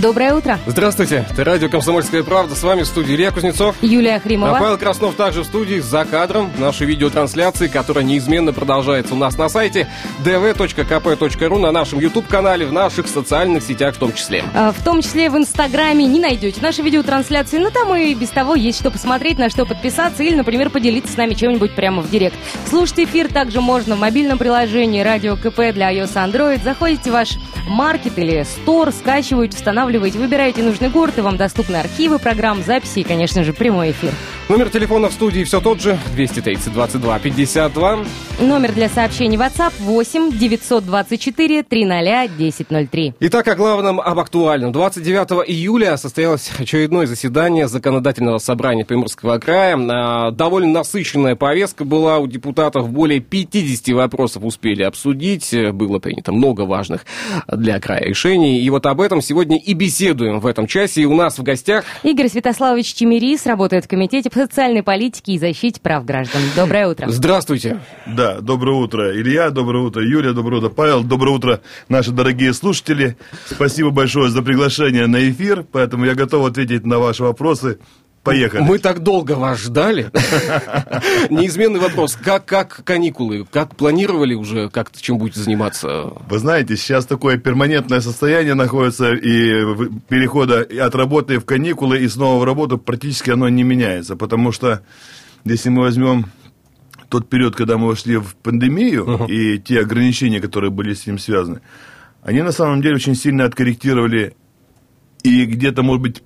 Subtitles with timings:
[0.00, 0.58] Доброе утро.
[0.66, 2.54] Здравствуйте, это радио «Комсомольская правда».
[2.54, 3.76] С вами в студии Илья Кузнецов.
[3.82, 4.56] Юлия Хримова.
[4.56, 9.36] А Павел Краснов также в студии за кадром нашей видеотрансляции, которая неизменно продолжается у нас
[9.36, 9.88] на сайте
[10.24, 14.42] dv.kp.ru, на нашем YouTube-канале, в наших социальных сетях в том числе.
[14.54, 18.54] А, В том числе в Инстаграме не найдете наши видеотрансляции, но там и без того
[18.54, 22.36] есть что посмотреть, на что подписаться или, например, поделиться с нами чем-нибудь прямо в директ.
[22.70, 26.64] Слушать эфир также можно в мобильном приложении Радио КП для iOS Android.
[26.64, 27.36] Заходите в ваш
[27.68, 33.02] маркет или стор, скачиваете, устанавливаете, выбираете нужный город, и вам доступны архивы программ, записи и,
[33.02, 34.12] конечно же, прямой эфир.
[34.48, 37.98] Номер телефона в студии все тот же, 230 22 52.
[38.40, 43.14] Номер для сообщений WhatsApp 8 924 300 1003.
[43.20, 44.72] Итак, о главном, об актуальном.
[44.72, 49.78] 29 июля состоялось очередное заседание Законодательного собрания Приморского края.
[49.78, 52.90] А, Довольно насыщенная повестка была у депутатов.
[52.90, 55.54] Более 50 вопросов успели обсудить.
[55.72, 57.04] Было принято много важных
[57.46, 58.60] для края решений.
[58.60, 61.02] И вот об этом сегодня и беседуем в этом часе.
[61.02, 65.38] И у нас в гостях Игорь Святославович Чемерис работает в Комитете по социальной политике и
[65.38, 66.42] защите прав граждан.
[66.54, 67.08] Доброе утро.
[67.08, 67.80] Здравствуйте.
[68.06, 73.16] Да, доброе утро, Илья, доброе утро, Юлия, доброе утро, Павел, доброе утро, наши дорогие слушатели.
[73.46, 77.78] Спасибо большое за приглашение на эфир, поэтому я готов ответить на ваши вопросы.
[78.22, 78.60] Поехали.
[78.62, 80.10] Мы так долго вас ждали.
[81.30, 82.16] Неизменный вопрос.
[82.16, 83.46] Как, как каникулы?
[83.50, 86.12] Как планировали уже, как чем будете заниматься?
[86.28, 89.64] Вы знаете, сейчас такое перманентное состояние находится, и
[90.08, 94.82] перехода от работы в каникулы и снова в работу практически оно не меняется, потому что
[95.44, 96.26] если мы возьмем
[97.08, 101.62] тот период, когда мы вошли в пандемию, и те ограничения, которые были с ним связаны,
[102.22, 104.34] они на самом деле очень сильно откорректировали
[105.22, 106.22] и где-то, может быть,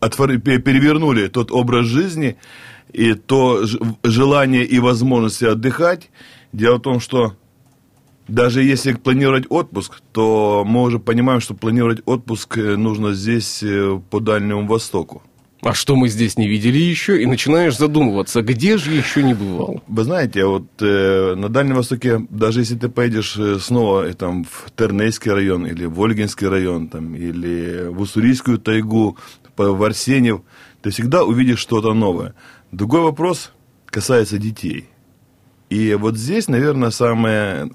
[0.00, 2.36] отвор- пе- перевернули тот образ жизни
[2.92, 3.64] и то
[4.02, 6.10] желание и возможности отдыхать.
[6.52, 7.34] Дело в том, что
[8.28, 14.00] даже если планировать отпуск, то мы уже понимаем, что планировать отпуск э, нужно здесь, э,
[14.10, 15.22] по Дальнему Востоку.
[15.62, 17.22] А что мы здесь не видели еще?
[17.22, 19.82] И начинаешь задумываться, где же еще не бывал?
[19.88, 24.44] Вы знаете, вот э, на Дальнем Востоке, даже если ты поедешь э, снова э, там,
[24.44, 29.18] в Тернейский район, или в Ольгинский район, там, или в Уссурийскую тайгу,
[29.56, 30.40] в Арсеньев,
[30.80, 32.34] ты всегда увидишь что-то новое.
[32.72, 33.52] Другой вопрос
[33.86, 34.88] касается детей.
[35.68, 37.70] И вот здесь, наверное, самые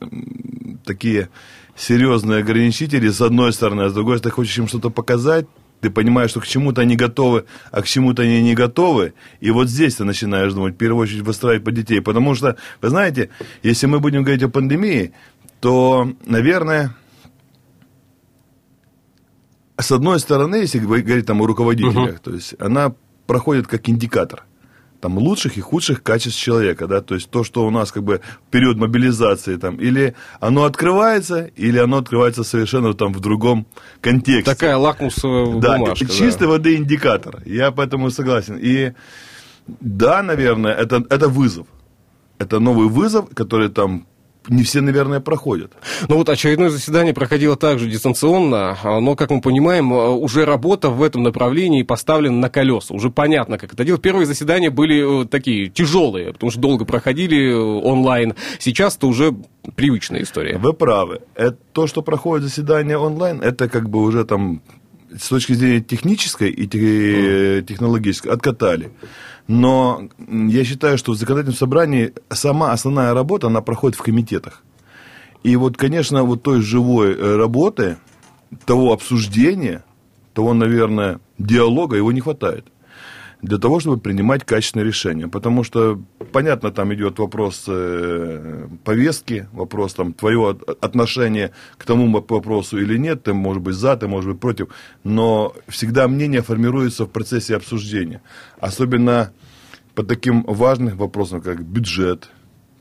[0.84, 1.30] такие
[1.76, 5.46] серьезные ограничители, с одной стороны, а с другой, если ты хочешь им что-то показать,
[5.82, 9.14] ты понимаешь, что к чему-то они готовы, а к чему-то они не готовы.
[9.40, 12.02] И вот здесь ты начинаешь думать, в первую очередь, выстраивать по детей.
[12.02, 13.30] Потому что, вы знаете,
[13.64, 15.14] если мы будем говорить о пандемии,
[15.60, 16.96] то, наверное,
[19.78, 22.94] с одной стороны, если говорить там о руководителях, то есть она
[23.28, 24.44] проходит как индикатор
[25.06, 28.22] там лучших и худших качеств человека, да, то есть то, что у нас как бы
[28.50, 33.68] период мобилизации там, или оно открывается, или оно открывается совершенно там в другом
[34.02, 34.52] контексте.
[34.52, 36.08] Такая лакмусовая Да, бумажка.
[36.08, 37.44] чистой воды индикатор.
[37.46, 38.58] Я поэтому согласен.
[38.60, 38.94] И
[39.68, 41.68] да, наверное, это, это вызов.
[42.40, 44.08] Это новый вызов, который там
[44.48, 45.74] не все, наверное, проходят.
[46.08, 50.90] Ну вот очередное заседание проходило также дистанционно, а, но, как мы понимаем, а, уже работа
[50.90, 52.94] в этом направлении поставлена на колеса.
[52.94, 54.02] Уже понятно, как это делать.
[54.02, 58.36] Первые заседания были э, такие тяжелые, потому что долго проходили э, онлайн.
[58.60, 59.36] Сейчас это уже
[59.76, 60.58] привычная история.
[60.58, 61.22] Вы правы.
[61.36, 64.62] Это, то, что проходит заседание онлайн, это как бы уже там
[65.18, 68.92] с точки зрения технической и те- технологической откатали.
[69.48, 74.64] Но я считаю, что в законодательном собрании сама основная работа, она проходит в комитетах.
[75.44, 77.98] И вот, конечно, вот той живой э, работы,
[78.66, 79.84] того обсуждения,
[80.34, 82.66] того, наверное, диалога, его не хватает
[83.42, 85.28] для того, чтобы принимать качественные решения.
[85.28, 86.02] Потому что,
[86.32, 92.98] понятно, там идет вопрос э, повестки, вопрос там твое от- отношение к тому вопросу или
[92.98, 94.68] нет, ты может быть за, ты может быть против,
[95.04, 98.22] но всегда мнение формируется в процессе обсуждения.
[98.60, 99.32] Особенно
[99.96, 102.30] по таким важным вопросам, как бюджет,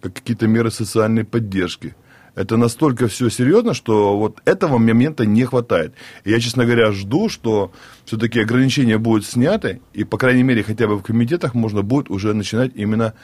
[0.01, 1.95] как какие-то меры социальной поддержки.
[2.35, 5.95] Это настолько все серьезно, что вот этого момента не хватает.
[6.25, 7.73] И я, честно говоря, жду, что
[8.05, 12.35] все-таки ограничения будут сняты, и, по крайней мере, хотя бы в комитетах можно будет уже
[12.35, 13.15] начинать именно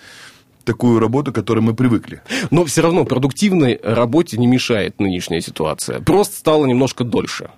[0.64, 2.22] такую работу, к которой мы привыкли.
[2.50, 6.00] Но все равно продуктивной работе не мешает нынешняя ситуация.
[6.00, 7.50] Просто стало немножко дольше.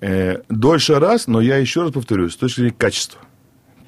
[0.00, 3.20] Э, дольше раз, но я еще раз повторюсь, с точки зрения качества.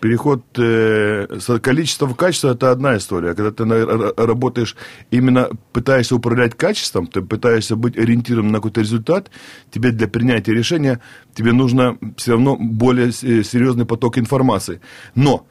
[0.01, 3.35] Переход э, с количества в качество– это одна история.
[3.35, 4.77] Когда ты на, работаешь,
[5.11, 9.31] именно пытаешься управлять качеством, ты пытаешься быть ориентированным на какой-то результат,
[9.71, 11.01] тебе для принятия решения,
[11.35, 14.81] тебе нужно все равно более серьезный поток информации.
[15.15, 15.47] Но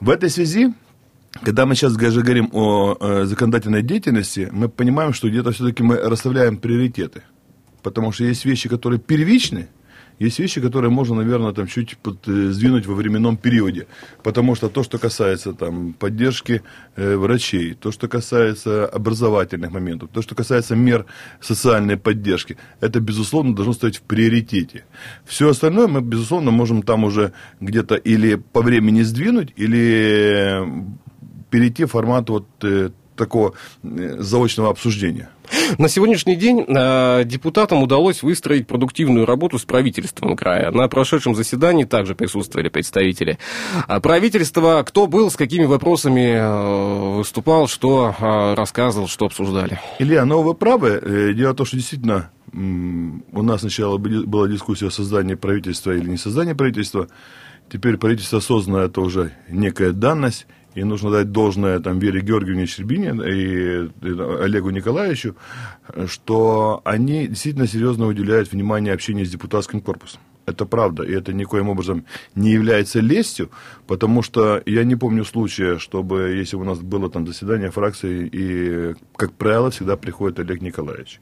[0.00, 0.74] в этой связи
[1.42, 5.96] когда мы сейчас даже говорим о э, законодательной деятельности, мы понимаем, что где-то все-таки мы
[5.96, 7.22] расставляем приоритеты.
[7.82, 9.68] Потому что есть вещи, которые первичны,
[10.18, 13.86] есть вещи, которые можно, наверное, там чуть под, э, сдвинуть во временном периоде.
[14.22, 16.62] Потому что то, что касается там, поддержки
[16.96, 21.06] э, врачей, то, что касается образовательных моментов, то, что касается мер
[21.40, 24.84] социальной поддержки, это, безусловно, должно стоять в приоритете.
[25.24, 30.66] Все остальное мы, безусловно, можем там уже где-то или по времени сдвинуть, или
[31.50, 35.28] перейти в формат вот э, такого э, заочного обсуждения.
[35.78, 40.70] На сегодняшний день э, депутатам удалось выстроить продуктивную работу с правительством края.
[40.70, 43.38] На прошедшем заседании также присутствовали представители
[43.86, 44.82] а правительства.
[44.86, 49.80] Кто был, с какими вопросами э, выступал, что э, рассказывал, что обсуждали?
[49.98, 51.00] Илья, ну вы правы.
[51.02, 56.08] Э, дело в том, что действительно у нас сначала была дискуссия о создании правительства или
[56.08, 57.08] не создании правительства.
[57.70, 60.46] Теперь правительство создано, это уже некая данность.
[60.74, 65.34] И нужно дать должное там, Вере Георгиевне Щербине и, и Олегу Николаевичу,
[66.06, 70.20] что они действительно серьезно уделяют внимание общению с депутатским корпусом.
[70.46, 72.04] Это правда, и это никоим образом
[72.34, 73.50] не является лестью,
[73.86, 78.94] потому что я не помню случая, чтобы, если у нас было там заседание фракции, и,
[79.16, 81.20] как правило, всегда приходит Олег Николаевич.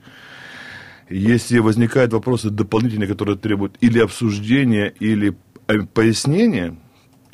[1.08, 6.76] Если возникают вопросы дополнительные, которые требуют или обсуждения, или э, пояснения,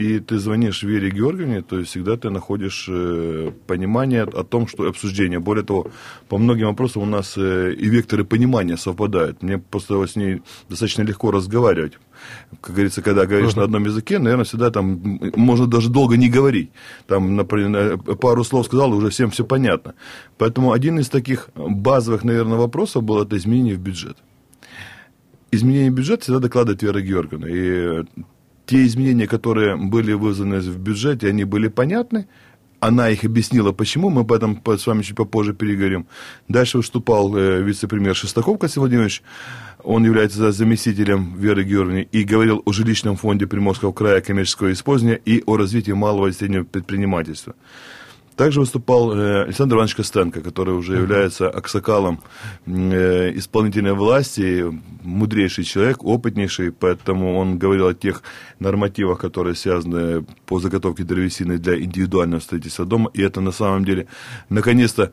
[0.03, 4.89] и ты звонишь Вере Георгиевне, то есть всегда ты находишь э, понимание о том, что
[4.89, 5.39] обсуждение.
[5.39, 5.87] Более того,
[6.29, 9.43] по многим вопросам у нас э, и векторы понимания совпадают.
[9.43, 11.99] Мне просто с ней достаточно легко разговаривать.
[12.61, 13.59] Как говорится, когда говоришь uh-huh.
[13.59, 16.71] на одном языке, наверное, всегда там можно даже долго не говорить.
[17.07, 19.95] Там, например, пару слов сказал, и уже всем все понятно.
[20.39, 24.17] Поэтому один из таких базовых, наверное, вопросов был это изменение в бюджет
[25.53, 27.47] изменение бюджета всегда докладывает Вера Георгиевна.
[27.49, 28.05] И
[28.73, 32.27] те изменения, которые были вызваны в бюджете, они были понятны.
[32.81, 34.09] Она их объяснила, почему.
[34.09, 36.07] Мы об этом с вами чуть попозже переговорим.
[36.49, 39.23] Дальше выступал э, вице-премьер Шестаков Костя Владимирович.
[39.85, 45.43] Он является заместителем Веры Георгиевны и говорил о жилищном фонде Приморского края коммерческого использования и
[45.45, 47.55] о развитии малого и среднего предпринимательства.
[48.37, 52.21] Также выступал э, Александр Иванович Костенко, который уже является аксакалом
[52.67, 54.65] э, исполнительной власти,
[55.03, 58.23] мудрейший человек, опытнейший, поэтому он говорил о тех
[58.59, 64.07] нормативах, которые связаны по заготовке древесины для индивидуального строительства дома, и это на самом деле
[64.49, 65.13] наконец-то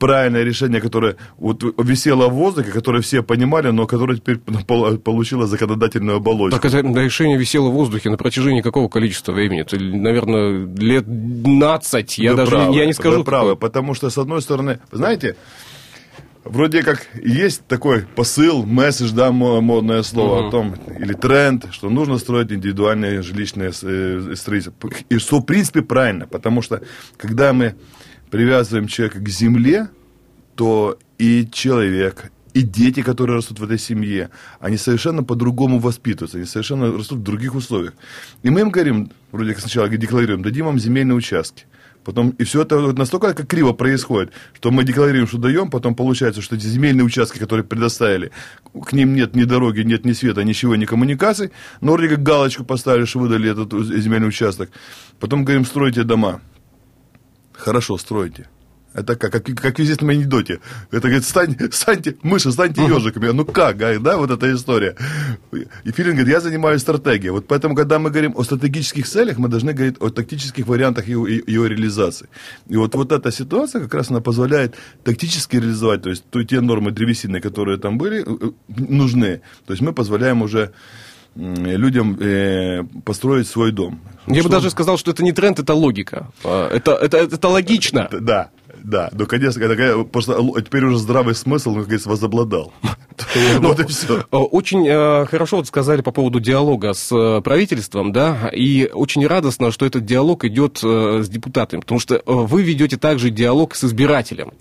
[0.00, 6.16] правильное решение, которое вот висело в воздухе, которое все понимали, но которое теперь получило законодательную
[6.16, 6.58] оболочку.
[6.58, 9.60] Так это решение висело в воздухе на протяжении какого количества времени?
[9.60, 13.18] Это, наверное, лет 12, я вы даже правы, я не скажу.
[13.18, 15.36] Вы правы, потому что, с одной стороны, знаете,
[16.44, 20.48] вроде как есть такой посыл, месседж, да, модное слово угу.
[20.48, 24.90] о том, или тренд, что нужно строить индивидуальные жилищные э, строительства.
[25.10, 26.80] И что, в принципе, правильно, потому что,
[27.18, 27.74] когда мы
[28.30, 29.88] привязываем человека к земле,
[30.54, 36.46] то и человек, и дети, которые растут в этой семье, они совершенно по-другому воспитываются, они
[36.46, 37.94] совершенно растут в других условиях.
[38.42, 41.66] И мы им говорим, вроде как сначала декларируем, дадим вам земельные участки.
[42.02, 46.40] Потом, и все это настолько как криво происходит, что мы декларируем, что даем, потом получается,
[46.40, 48.30] что эти земельные участки, которые предоставили,
[48.72, 51.50] к ним нет ни дороги, нет ни света, ничего, ни коммуникаций,
[51.82, 54.70] но вроде как галочку поставили, что выдали этот земельный участок.
[55.18, 56.40] Потом говорим, стройте дома
[57.60, 58.48] хорошо стройте.
[58.92, 60.58] Это как, как, как в известном анекдоте.
[60.90, 63.28] Это говорит, стань, станьте, мыши, станьте ежиками.
[63.28, 64.96] Ну как, да, вот эта история.
[65.84, 67.30] И Филин говорит, я занимаюсь стратегией.
[67.30, 71.28] Вот поэтому, когда мы говорим о стратегических целях, мы должны говорить о тактических вариантах его,
[71.28, 72.28] его реализации.
[72.68, 74.74] И вот, вот эта ситуация как раз она позволяет
[75.04, 78.50] тактически реализовать, то есть те нормы древесины, которые там были, э, э,
[78.88, 79.40] нужны.
[79.66, 80.72] То есть мы позволяем уже
[81.36, 84.00] людям э, построить свой дом.
[84.26, 84.44] Я что...
[84.44, 86.28] бы даже сказал, что это не тренд, это логика.
[86.44, 88.08] А, это, это, это логично.
[88.10, 88.50] Да,
[88.82, 92.72] да, но, конечно, когда, просто теперь уже здравый смысл, как говорится, возобладал.
[93.60, 94.20] Вот и все.
[94.20, 99.26] Э, очень э, хорошо вот сказали по поводу диалога с э, правительством, да, и очень
[99.26, 104.52] радостно, что этот диалог идет с депутатами, потому что вы ведете также диалог с избирателем.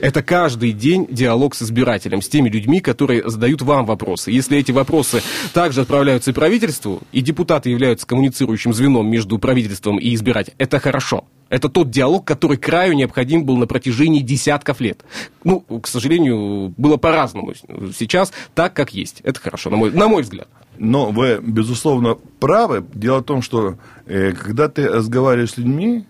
[0.00, 4.30] Это каждый день диалог с избирателем, с теми людьми, которые задают вам вопросы.
[4.30, 5.22] Если эти вопросы
[5.52, 11.24] также отправляются правительству, и депутаты являются коммуницирующим звеном между правительством и избирателем, это хорошо.
[11.48, 15.04] Это тот диалог, который краю необходим был на протяжении десятков лет.
[15.44, 17.54] Ну, к сожалению, было по-разному.
[17.96, 19.20] Сейчас так, как есть.
[19.22, 20.48] Это хорошо, на мой, на мой взгляд.
[20.76, 22.84] Но вы, безусловно, правы.
[22.94, 26.04] Дело в том, что э, когда ты разговариваешь с людьми,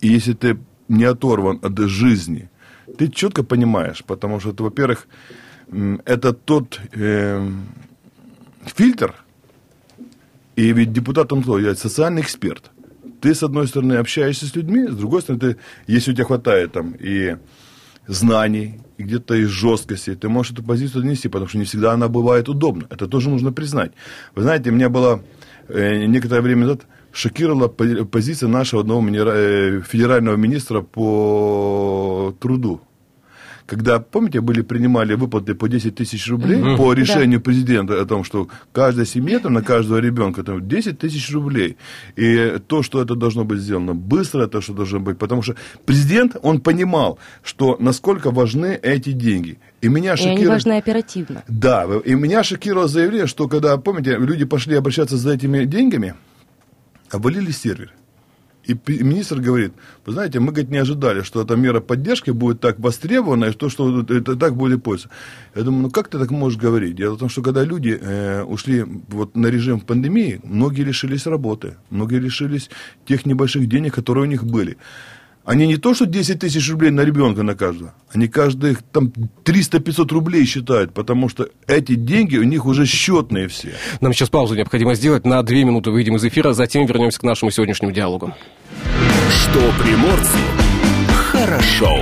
[0.00, 0.58] и если ты
[0.88, 2.50] не оторван от жизни,
[2.96, 5.06] ты четко понимаешь, потому что, во-первых,
[6.04, 7.50] это тот э,
[8.64, 9.14] фильтр,
[10.56, 11.58] и ведь депутат он кто?
[11.58, 12.70] Я социальный эксперт.
[13.20, 16.72] Ты, с одной стороны, общаешься с людьми, с другой стороны, ты, если у тебя хватает
[16.72, 17.36] там и
[18.08, 22.08] знаний, и где-то из жесткости, ты можешь эту позицию донести, потому что не всегда она
[22.08, 22.86] бывает удобна.
[22.90, 23.92] Это тоже нужно признать.
[24.34, 25.22] Вы знаете, у меня было
[25.68, 32.80] э, некоторое время назад шокировала позиция нашего одного э, федерального министра по труду
[33.68, 36.76] когда, помните, были принимали выплаты по 10 тысяч рублей mm-hmm.
[36.78, 37.44] по решению да.
[37.44, 41.76] президента о том, что каждая семья там, на каждого ребенка там, 10 тысяч рублей.
[42.16, 45.18] И то, что это должно быть сделано быстро, это что должно быть.
[45.18, 49.58] Потому что президент, он понимал, что насколько важны эти деньги.
[49.82, 50.38] И меня шокировало...
[50.38, 51.44] И они важны оперативно.
[51.46, 56.14] Да, и меня шокировало заявление, что когда, помните, люди пошли обращаться за этими деньгами,
[57.10, 57.92] обвалили сервер.
[58.68, 59.72] И министр говорит,
[60.04, 63.70] вы знаете, мы говорит, не ожидали, что эта мера поддержки будет так востребована, и то,
[63.70, 65.16] что это так будет пользоваться.
[65.54, 66.94] Я думаю, ну как ты так можешь говорить?
[66.94, 71.76] Дело в том, что когда люди э, ушли вот на режим пандемии, многие лишились работы,
[71.88, 72.68] многие лишились
[73.06, 74.76] тех небольших денег, которые у них были.
[75.48, 79.10] Они не то, что 10 тысяч рублей на ребенка на каждого, они каждый там
[79.44, 83.72] 300-500 рублей считают, потому что эти деньги у них уже счетные все.
[84.02, 85.24] Нам сейчас паузу необходимо сделать.
[85.24, 88.34] На 2 минуты выйдем из эфира, затем вернемся к нашему сегодняшнему диалогу.
[89.30, 90.38] Что приморцу
[91.32, 91.96] хорошо.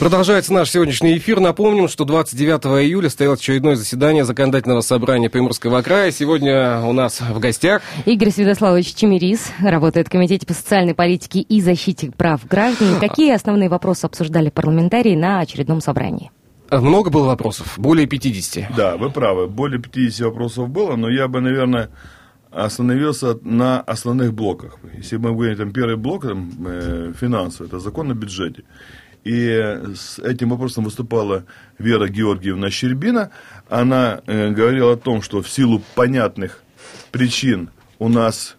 [0.00, 1.38] Продолжается наш сегодняшний эфир.
[1.38, 6.10] Напомним, что 29 июля состоялось очередное заседание законодательного собрания Приморского края.
[6.10, 11.60] Сегодня у нас в гостях Игорь Святославович Чемерис, работает в Комитете по социальной политике и
[11.60, 12.98] защите прав граждан.
[13.00, 16.32] Какие основные вопросы обсуждали парламентарии на очередном собрании?
[16.72, 17.74] Много было вопросов?
[17.76, 18.74] Более 50?
[18.76, 19.46] Да, вы правы.
[19.46, 21.90] Более 50 вопросов было, но я бы, наверное,
[22.50, 24.78] остановился на основных блоках.
[24.96, 28.64] Если мы говорим, там, первый блок, там, э, финансовый, это закон о бюджете.
[29.24, 31.44] И с этим вопросом выступала
[31.78, 33.30] Вера Георгиевна Щербина.
[33.68, 36.62] Она э, говорила о том, что в силу понятных
[37.10, 38.56] причин у нас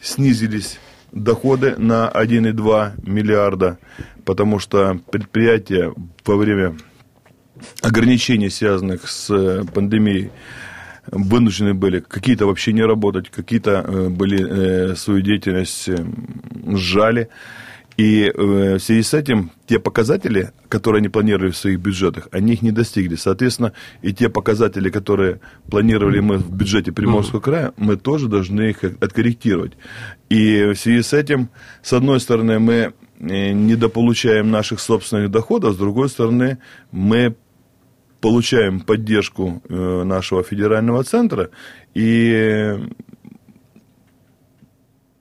[0.00, 0.78] снизились
[1.12, 3.78] доходы на 1,2 миллиарда,
[4.24, 6.76] потому что предприятия во время
[7.82, 10.30] ограничений, связанных с э, пандемией,
[11.06, 15.88] вынуждены были какие-то вообще не работать, какие-то э, были э, свою деятельность
[16.66, 17.28] сжали.
[17.96, 22.54] И э, в связи с этим те показатели, которые они планировали в своих бюджетах, они
[22.54, 23.14] их не достигли.
[23.14, 23.72] Соответственно,
[24.02, 29.72] и те показатели, которые планировали мы в бюджете Приморского края, мы тоже должны их откорректировать.
[30.28, 31.50] И в связи с этим,
[31.82, 36.58] с одной стороны, мы э, недополучаем наших собственных доходов, с другой стороны,
[36.90, 37.36] мы
[38.20, 41.50] получаем поддержку э, нашего федерального центра,
[41.92, 42.78] и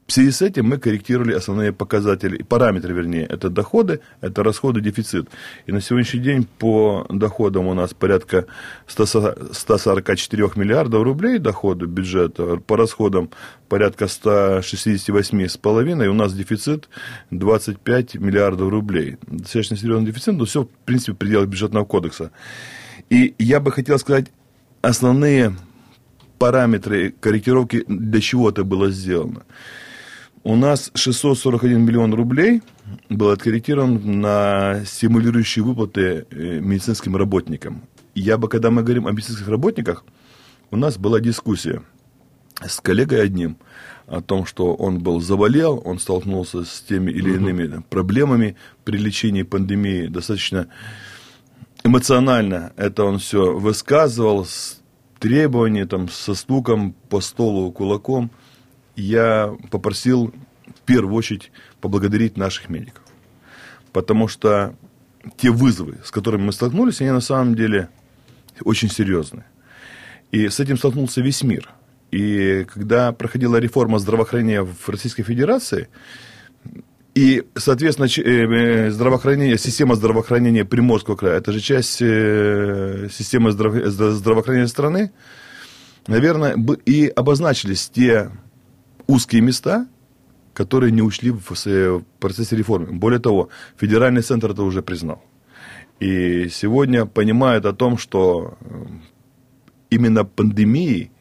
[0.05, 5.29] в связи с этим мы корректировали основные показатели, параметры, вернее, это доходы, это расходы, дефицит.
[5.65, 8.45] И на сегодняшний день по доходам у нас порядка
[8.88, 13.29] 144 миллиардов рублей доходы бюджета, по расходам
[13.69, 16.89] порядка 168,5, и у нас дефицит
[17.31, 19.17] 25 миллиардов рублей.
[19.25, 22.31] Достаточно серьезный дефицит, но все, в принципе, в пределах бюджетного кодекса.
[23.10, 24.27] И я бы хотел сказать,
[24.81, 25.55] основные
[26.39, 29.43] параметры корректировки, для чего это было сделано.
[30.45, 32.62] У нас 641 миллион рублей
[33.07, 37.83] был откорректирован на стимулирующие выплаты э, медицинским работникам.
[38.13, 40.03] Я бы, когда мы говорим о медицинских работниках,
[40.69, 41.81] у нас была дискуссия
[42.62, 43.55] с коллегой одним
[44.05, 49.43] о том, что он был заболел, он столкнулся с теми или иными проблемами при лечении
[49.43, 50.67] пандемии, достаточно
[51.85, 54.81] эмоционально это он все высказывал, с
[55.19, 58.29] требованием, там, со стуком по столу кулаком–
[58.95, 60.33] я попросил
[60.67, 63.03] в первую очередь поблагодарить наших медиков.
[63.91, 64.75] Потому что
[65.38, 67.89] те вызовы, с которыми мы столкнулись, они на самом деле
[68.62, 69.45] очень серьезные.
[70.31, 71.69] И с этим столкнулся весь мир.
[72.12, 75.89] И когда проходила реформа здравоохранения в Российской Федерации,
[77.15, 85.12] и, соответственно, э, здравоохранение, система здравоохранения Приморского края, это же часть э, системы здравоохранения страны,
[86.07, 88.31] наверное, и обозначились те
[89.07, 89.88] узкие места,
[90.53, 92.91] которые не ушли в с- в процессе реформы.
[92.91, 95.24] Более того, федеральный центр это уже признал.
[96.00, 98.86] И сегодня понимают о том, что э,
[99.89, 101.12] именно пандемией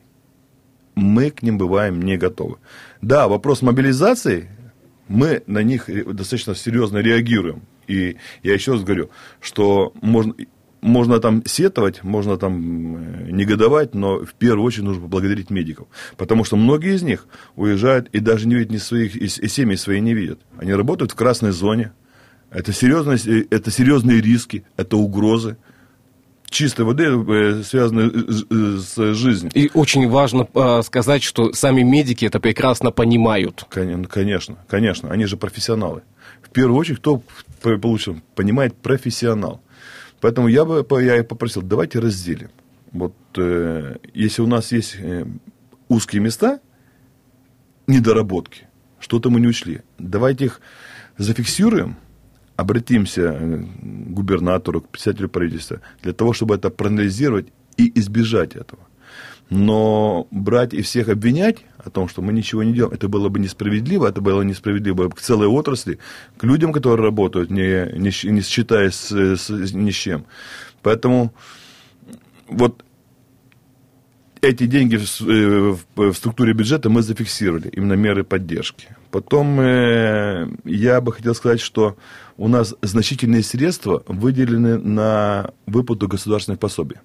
[0.95, 2.57] мы к ним бываем не готовы.
[3.01, 4.49] Да, вопрос мобилизации,
[5.09, 7.63] мы на них достаточно серьезно реагируем.
[7.89, 9.11] И я еще раз говорю,
[9.41, 10.35] что можно,
[10.83, 15.87] можно там сетовать, можно там э, негодовать, но в первую очередь нужно поблагодарить медиков.
[16.17, 20.01] Потому что многие из них уезжают и даже не видят ни своих, и, семьи свои
[20.01, 20.41] не видят.
[20.59, 21.93] Они работают в красной зоне.
[22.51, 25.57] Это, серьезность, э, это серьезные риски, это угрозы
[26.51, 29.51] чистой воды, э, связанные с- жизнью.
[29.55, 33.65] И очень важно э, сказать, что сами медики это прекрасно понимают.
[33.71, 36.03] Кон- Конечно, конечно, они же профессионалы.
[36.43, 37.23] В первую очередь, кто
[37.63, 39.63] п- получил, понимает профессионал.
[40.23, 42.51] Поэтому я бы я и попросил, давайте разделим.
[42.93, 45.27] Вот э, если у нас есть э,
[45.89, 46.61] узкие места,
[47.89, 48.69] недоработки,
[49.01, 50.61] что-то мы не учли, давайте их
[51.19, 51.97] зафиксируем,
[52.55, 58.83] обратимся э, к губернатору, к председателю правительства, для того, чтобы это проанализировать и избежать этого.
[59.51, 63.39] Но брать и всех обвинять о том, что мы ничего не делаем, это было бы
[63.39, 65.99] несправедливо, это было несправедливо к целой отрасли,
[66.39, 70.25] к людям, которые работают, не, не, не считаясь с, с- ни с чем.
[70.83, 71.35] Поэтому
[72.49, 72.83] вот
[74.41, 78.89] эти деньги в, э, в- в структуре бюджета мы зафиксировали, именно меры поддержки.
[79.11, 81.97] Потом э, я бы хотел сказать, что
[82.39, 86.97] у нас значительные средства выделены на выплату государственных пособий.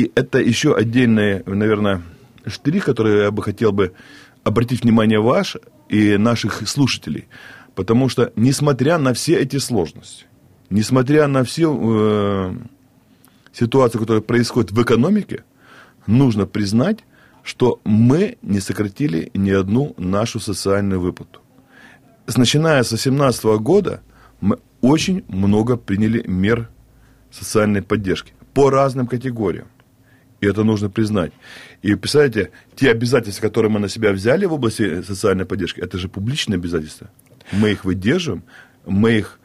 [0.00, 2.00] И это еще отдельный, наверное,
[2.46, 3.92] штрих, который я бы хотел бы
[4.44, 5.58] обратить внимание ваш
[5.90, 7.28] и наших слушателей.
[7.74, 10.24] Потому что, несмотря на все эти сложности,
[10.70, 12.54] несмотря на все э,
[13.52, 15.44] ситуации, которые происходят в экономике,
[16.06, 17.00] нужно признать,
[17.42, 21.40] что мы не сократили ни одну нашу социальную выплату.
[22.34, 24.00] Начиная с 2018 года
[24.40, 26.70] мы очень много приняли мер
[27.30, 29.66] социальной поддержки по разным категориям.
[30.40, 31.32] И это нужно признать.
[31.82, 36.08] И представляете, те обязательства, которые мы на себя взяли в области социальной поддержки, это же
[36.08, 37.10] публичные обязательства.
[37.52, 38.42] Мы их выдерживаем,
[38.86, 39.38] мы их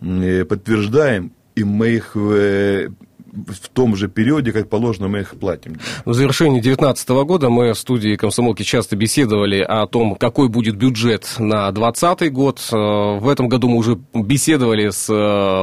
[0.00, 2.88] э, подтверждаем, и мы их э,
[3.34, 5.78] в том же периоде, как положено, мы их платим.
[6.04, 11.26] В завершении 2019 года мы в студии комсомолки часто беседовали о том, какой будет бюджет
[11.38, 12.60] на 2020 год.
[12.72, 15.14] Э, В этом году мы уже беседовали с э,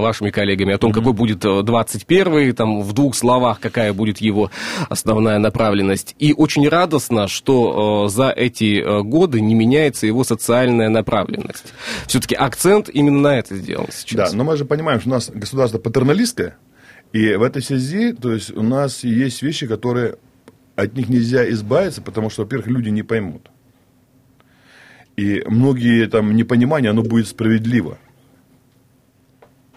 [0.02, 4.52] вашими коллегами о том, какой будет 2021, там в двух словах, какая будет его
[4.90, 6.16] основная направленность.
[6.20, 11.74] И очень радостно, что э, за эти э, годы не меняется его социальная направленность.
[12.08, 14.32] Все-таки акцент именно на это сделан сейчас.
[14.32, 16.58] Да, но мы же понимаем, что у нас государство патерналистское,
[17.14, 20.16] и в этой связи, то есть у нас есть вещи, которые
[20.76, 23.50] от них нельзя избавиться, потому что, во-первых, люди не поймут.
[25.18, 27.98] И многие там непонимания, оно будет справедливо.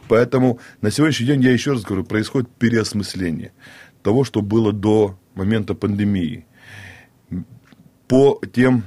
[0.09, 3.53] Поэтому на сегодняшний день, я еще раз говорю, происходит переосмысление
[4.03, 6.47] того, что было до момента пандемии.
[8.07, 8.85] По тем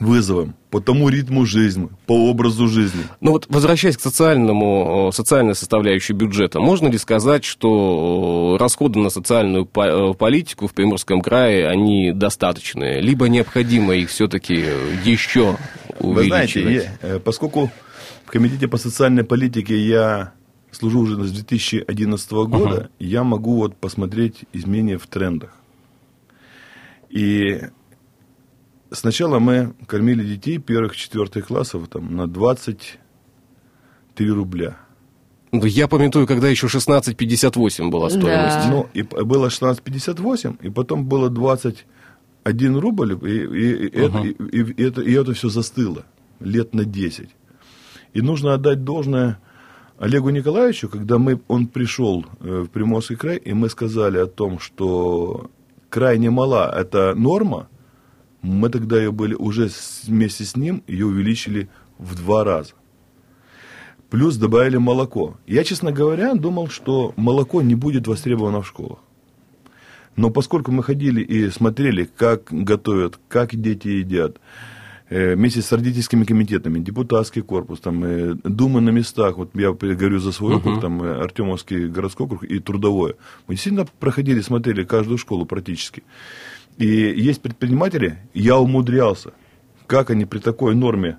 [0.00, 3.02] вызовам, по тому ритму жизни, по образу жизни.
[3.20, 9.68] Ну вот, возвращаясь к социальному, социальной составляющей бюджета, можно ли сказать, что расходы на социальную
[9.74, 13.00] э, политику в Приморском крае, они достаточные?
[13.00, 14.64] Либо необходимо их все-таки
[15.04, 15.56] еще
[16.00, 16.90] Вы знаете, увеличивать?
[17.02, 17.70] э, поскольку
[18.24, 20.32] в Комитете по социальной политике я
[20.70, 25.54] служу уже с 2011 года, я могу вот посмотреть изменения в трендах.
[27.10, 27.62] И
[28.90, 34.76] сначала мы кормили детей первых четвертых классов там, на 23 рубля.
[35.52, 38.20] Ну, Я памятую, когда еще 16,58 была Да.
[38.20, 38.68] стоимость.
[38.70, 44.72] Ну, и было 16,58, и потом было 21 рубль, и, и- и это, и- и-
[44.74, 46.04] и это, и это все застыло
[46.40, 47.30] лет на 10.
[48.12, 49.38] И нужно отдать должное
[49.98, 54.58] Олегу Николаевичу, когда мы, он пришел э, в Приморский край, и мы сказали о том,
[54.60, 55.50] что
[55.88, 57.68] крайне мала эта норма,
[58.42, 59.68] мы тогда ее были уже
[60.04, 62.74] вместе с ним, ее увеличили в два раза.
[64.10, 65.36] Плюс добавили молоко.
[65.46, 69.00] Я, честно говоря, думал, что молоко не будет востребовано в школах.
[70.16, 74.40] Но поскольку мы ходили и смотрели, как готовят, как дети едят,
[75.10, 80.18] э, вместе с родительскими комитетами, депутатский корпус, там, э, думы на местах, вот я говорю
[80.18, 83.14] за свой округ, там, э, Артемовский городской округ и трудовое.
[83.46, 86.02] Мы действительно проходили, смотрели каждую школу практически.
[86.78, 89.32] И есть предприниматели, я умудрялся,
[89.86, 91.18] как они при такой норме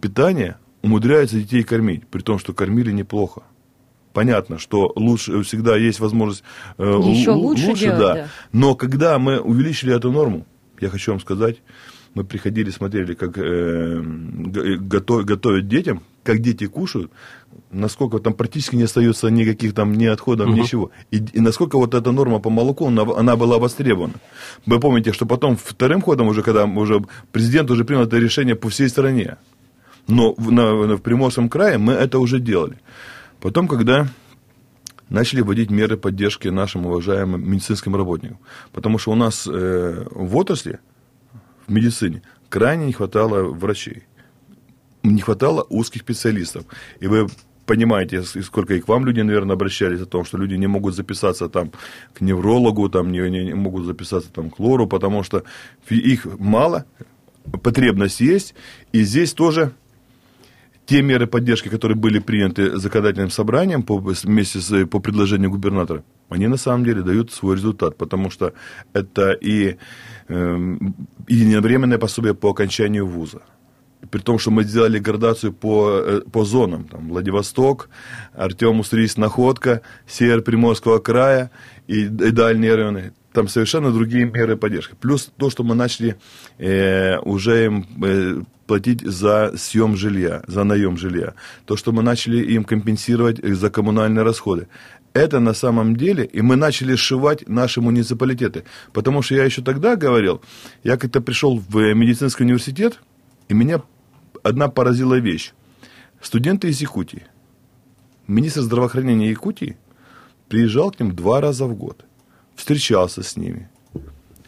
[0.00, 3.42] питания умудряются детей кормить, при том, что кормили неплохо.
[4.12, 6.42] Понятно, что лучше всегда есть возможность
[6.78, 8.14] э, Еще лу- лучше делать, да.
[8.14, 8.28] да.
[8.52, 10.46] Но когда мы увеличили эту норму,
[10.80, 11.58] я хочу вам сказать,
[12.14, 17.10] мы приходили, смотрели, как э, готов, готовят детям, как дети кушают,
[17.70, 20.56] насколько там практически не остается никаких там ни отходов, угу.
[20.56, 20.90] ничего.
[21.10, 24.14] И, и насколько вот эта норма по молоку, она, она была востребована.
[24.66, 28.68] Вы помните, что потом вторым ходом уже, когда уже президент уже принял это решение по
[28.68, 29.36] всей стране.
[30.08, 32.78] Но в, на, в Приморском крае мы это уже делали.
[33.40, 34.08] Потом, когда
[35.08, 38.38] начали вводить меры поддержки нашим уважаемым медицинским работникам.
[38.72, 40.78] Потому что у нас э, в отрасли,
[41.70, 44.02] в медицине, крайне не хватало врачей.
[45.02, 46.64] Не хватало узких специалистов.
[46.98, 47.28] И вы
[47.64, 51.48] понимаете, сколько и к вам люди, наверное, обращались о том, что люди не могут записаться
[51.48, 51.70] там
[52.12, 55.44] к неврологу, там, не, не, могут записаться там, к лору, потому что
[55.88, 56.84] их мало,
[57.62, 58.54] потребность есть,
[58.92, 59.72] и здесь тоже
[60.90, 66.48] те меры поддержки, которые были приняты законодательным собранием по, вместе с, по предложению губернатора, они
[66.48, 68.54] на самом деле дают свой результат, потому что
[68.92, 69.76] это и,
[70.28, 70.78] э,
[71.28, 73.42] и единовременное пособие по окончанию вуза.
[74.10, 76.88] При том, что мы сделали градацию по, э, по зонам.
[76.88, 77.88] Там, Владивосток,
[78.34, 81.52] Артем Уссурийск, Находка, север Приморского края
[81.86, 84.96] и, и дальние районы там совершенно другие меры поддержки.
[85.00, 86.16] Плюс то, что мы начали
[86.58, 91.34] э, уже им э, платить за съем жилья, за наем жилья.
[91.64, 94.68] То, что мы начали им компенсировать за коммунальные расходы.
[95.12, 98.62] Это на самом деле, и мы начали сшивать наши муниципалитеты.
[98.92, 100.40] Потому что я еще тогда говорил,
[100.84, 103.00] я как-то пришел в медицинский университет,
[103.48, 103.82] и меня
[104.44, 105.52] одна поразила вещь.
[106.22, 107.24] Студенты из Якутии,
[108.28, 109.76] министр здравоохранения Якутии
[110.48, 112.04] приезжал к ним два раза в год,
[112.54, 113.68] встречался с ними,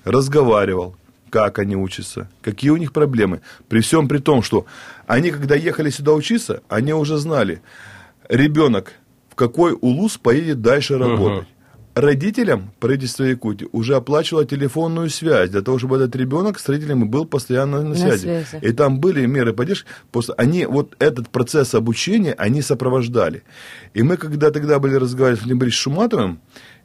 [0.04, 0.94] разговаривал,
[1.33, 3.40] как они учатся, какие у них проблемы.
[3.68, 4.66] При всем при том, что
[5.07, 7.62] они, когда ехали сюда учиться, они уже знали,
[8.29, 8.92] ребенок
[9.31, 11.49] в какой улус поедет дальше работать.
[11.49, 11.53] uh
[11.95, 17.27] Родителям правительство Якутии уже оплачивало телефонную связь для того, чтобы этот ребенок с родителями был
[17.27, 18.45] постоянно на, на связи.
[18.45, 18.64] связи.
[18.64, 19.87] И там были меры поддержки.
[20.11, 23.42] Просто они вот этот процесс обучения они сопровождали.
[23.92, 26.40] И мы, когда тогда были разговаривать с Владимиром Шуматовым,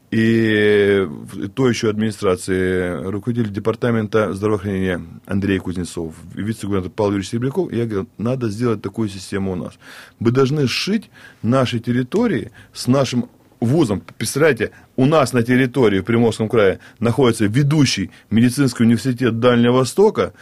[0.09, 7.85] и в той еще администрации руководитель департамента здравоохранения Андрей Кузнецов, вице-губернатор Павел Юрьевич Серебряков, я
[7.85, 9.73] говорю, надо сделать такую систему у нас.
[10.19, 11.09] Мы должны сшить
[11.41, 14.01] наши территории с нашим вузом.
[14.17, 20.33] Представляете, у нас на территории в Приморском крае находится ведущий медицинский университет Дальнего Востока,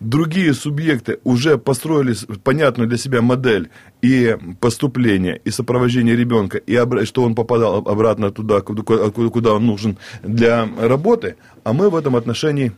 [0.00, 3.70] другие субъекты уже построили понятную для себя модель
[4.02, 10.68] и поступления, и сопровождения ребенка, и что он попадал обратно туда, куда он нужен для
[10.78, 12.72] работы, а мы в этом отношении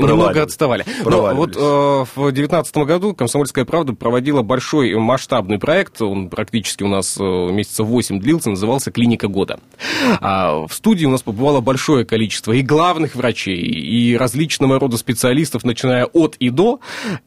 [0.00, 0.84] немного отставали.
[1.04, 6.88] Но вот э, в 2019 году «Комсомольская правда» проводила большой масштабный проект, он практически у
[6.88, 9.60] нас э, месяца 8 длился, назывался «Клиника года».
[10.20, 15.64] А в студии у нас побывало большое количество и главных врачей, и различного рода специалистов,
[15.64, 16.80] начиная от и до,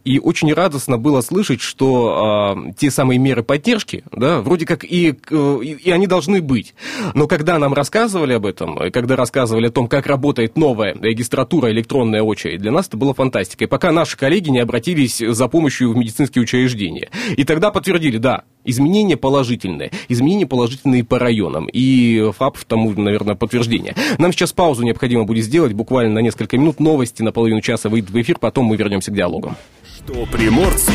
[0.04, 5.16] и очень радостно было слышать, что э, те самые меры поддержки, да, вроде как и,
[5.30, 6.74] э, и, и они должны быть,
[7.14, 12.22] но когда нам рассказывали об этом, когда рассказывали о том, как работает новая регистратура электронная
[12.22, 16.44] очередь, для нас это было фантастикой, пока наши коллеги не обратились за помощью в медицинские
[16.44, 17.12] учреждения.
[17.36, 21.68] И тогда подтвердили, да, изменения положительные, изменения положительные по районам.
[21.68, 23.96] И ФАП тому, наверное, подтверждение.
[24.18, 26.80] Нам сейчас паузу необходимо будет сделать, буквально на несколько минут.
[26.80, 29.58] Новости на половину часа выйдут в эфир, потом мы вернемся к диалогам.
[29.86, 30.94] Что приморцу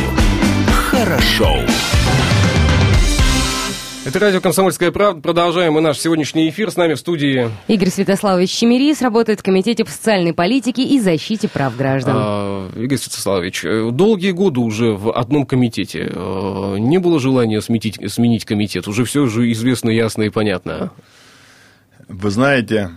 [0.91, 1.55] хорошо.
[4.09, 5.21] Это радио «Комсомольская правда».
[5.21, 6.71] Продолжаем мы наш сегодняшний эфир.
[6.71, 7.51] С нами в студии...
[7.67, 12.15] Игорь Святославович Чемерис работает в Комитете по социальной политике и защите прав граждан.
[12.17, 16.11] А, Игорь Святославович, э, долгие годы уже в одном комитете.
[16.11, 18.89] Э, не было желания сметить, сменить комитет?
[18.89, 20.91] Уже все же известно, ясно и понятно.
[22.09, 22.93] Вы знаете...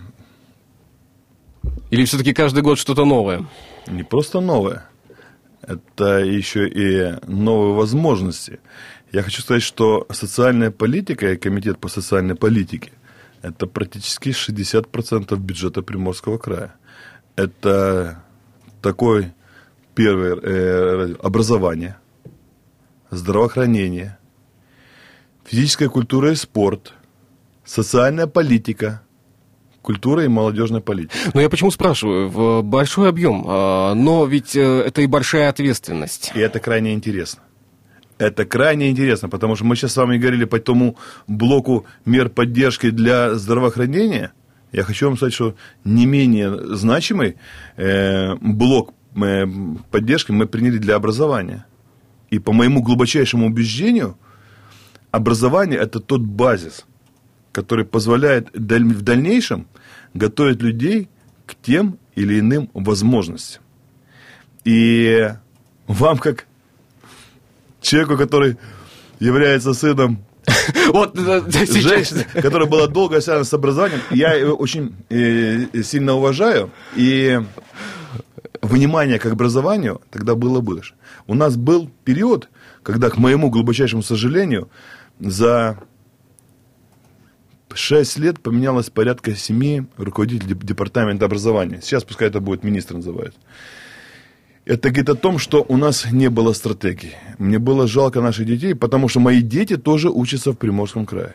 [1.90, 3.44] Или все-таки каждый год что-то новое?
[3.86, 4.86] Не просто новое.
[5.60, 8.60] Это еще и новые возможности.
[9.12, 12.92] Я хочу сказать, что социальная политика и комитет по социальной политике–
[13.42, 16.74] это практически 60% бюджета Приморского края.
[17.36, 18.22] Это
[18.80, 19.32] такой
[19.94, 21.98] первое э, образование,
[23.10, 24.18] здравоохранение,
[25.44, 26.94] физическая культура и спорт,
[27.64, 29.02] социальная политика–
[29.82, 31.18] культура и молодежная политика.
[31.34, 32.30] Но я почему спрашиваю?
[32.30, 36.32] В большой объем, а, но ведь э, это и большая ответственность.
[36.34, 37.42] И это крайне интересно.
[38.18, 40.96] Это крайне интересно, потому что мы сейчас с вами говорили по тому
[41.26, 44.32] блоку мер поддержки для здравоохранения.
[44.70, 47.36] Я хочу вам сказать, что не менее значимый
[47.76, 49.46] э, блок э,
[49.90, 51.66] поддержки мы приняли для образования.
[52.30, 54.16] И по моему глубочайшему убеждению,
[55.10, 56.86] образование– это тот базис,
[57.52, 59.66] который позволяет в дальнейшем
[60.14, 61.08] готовить людей
[61.46, 63.62] к тем или иным возможностям.
[64.64, 65.28] И
[65.86, 66.46] вам, как
[67.92, 68.56] человеку, который
[69.20, 70.24] является сыном
[70.88, 76.70] Вот женщины, которая была долго связана с образованием, я ее очень э, сильно уважаю.
[76.96, 77.40] И
[78.62, 80.94] внимание к образованию тогда было больше.
[81.26, 82.48] У нас был период,
[82.82, 84.68] когда, к моему глубочайшему сожалению,
[85.20, 85.78] за
[87.72, 91.80] 6 лет поменялось порядка 7 руководителей деп- департамента образования.
[91.82, 93.36] Сейчас пускай это будет министр называют.
[94.64, 97.14] Это говорит о том, что у нас не было стратегии.
[97.38, 101.34] Мне было жалко наших детей, потому что мои дети тоже учатся в Приморском крае.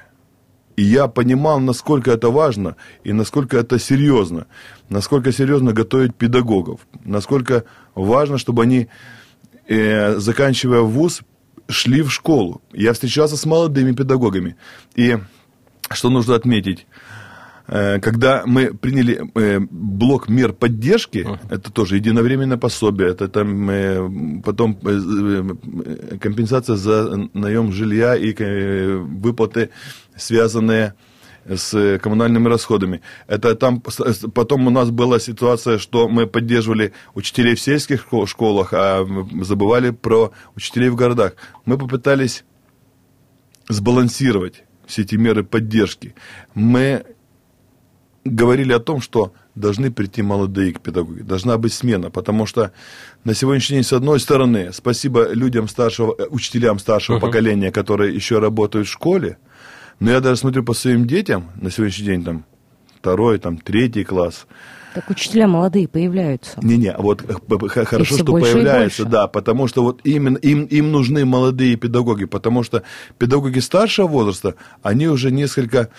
[0.78, 4.46] И я понимал, насколько это важно и насколько это серьезно.
[4.90, 6.80] Насколько серьезно готовить педагогов.
[7.04, 7.64] Насколько
[7.96, 8.88] важно, чтобы они,
[9.68, 11.22] э, заканчивая вуз,
[11.68, 12.62] шли в школу.
[12.72, 14.56] Я встречался с молодыми педагогами.
[14.96, 15.18] И
[15.92, 16.88] что нужно отметить,
[17.68, 24.80] когда мы приняли э, блок мер поддержки, это тоже единовременное пособие, это там э, потом
[24.84, 25.44] э,
[26.14, 29.70] э, компенсация за наем жилья и э, выплаты,
[30.16, 30.94] связанные
[31.46, 33.02] с коммунальными расходами.
[33.28, 33.82] Это там
[34.34, 39.06] потом у нас была ситуация, что мы поддерживали учителей в сельских шко- школах, а
[39.42, 41.34] забывали про учителей в городах.
[41.66, 42.46] Мы попытались
[43.70, 46.16] сбалансировать все эти меры поддержки.
[46.54, 47.04] Мы
[48.36, 52.72] говорили о том, что должны прийти молодые к педагоге, должна быть смена, потому что
[53.24, 58.40] на сегодняшний день, с одной стороны, спасибо людям старшего, э, учителям старшего поколения, которые еще
[58.40, 59.38] работают в школе,
[60.00, 62.46] но я даже смотрю по своим детям на сегодняшний день, там,
[63.00, 64.46] второй, там, третий класс,
[64.94, 66.60] Так учителя молодые появляются.
[66.62, 69.06] не-не, вот х- хорошо, что больше.
[69.06, 72.84] да, потому что вот именно им, им нужны молодые педагоги, потому что
[73.18, 75.90] педагоги старшего возраста, они уже несколько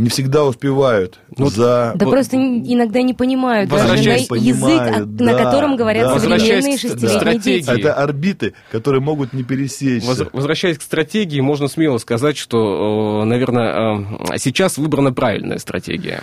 [0.00, 1.92] не всегда успевают Ну, за...
[1.94, 6.04] Да Вот- просто иногда не понимают даже на Возвращаясь- язык, Понимают, на да, котором говорят
[6.04, 6.18] да.
[6.18, 7.60] современные Возвращаясь шестилетние стратегии.
[7.60, 7.70] дети.
[7.80, 10.06] Это орбиты, которые могут не пересечься.
[10.08, 14.00] Воз- Возвращаясь к стратегии, можно смело сказать, что, э, наверное,
[14.32, 16.22] э, сейчас выбрана правильная стратегия.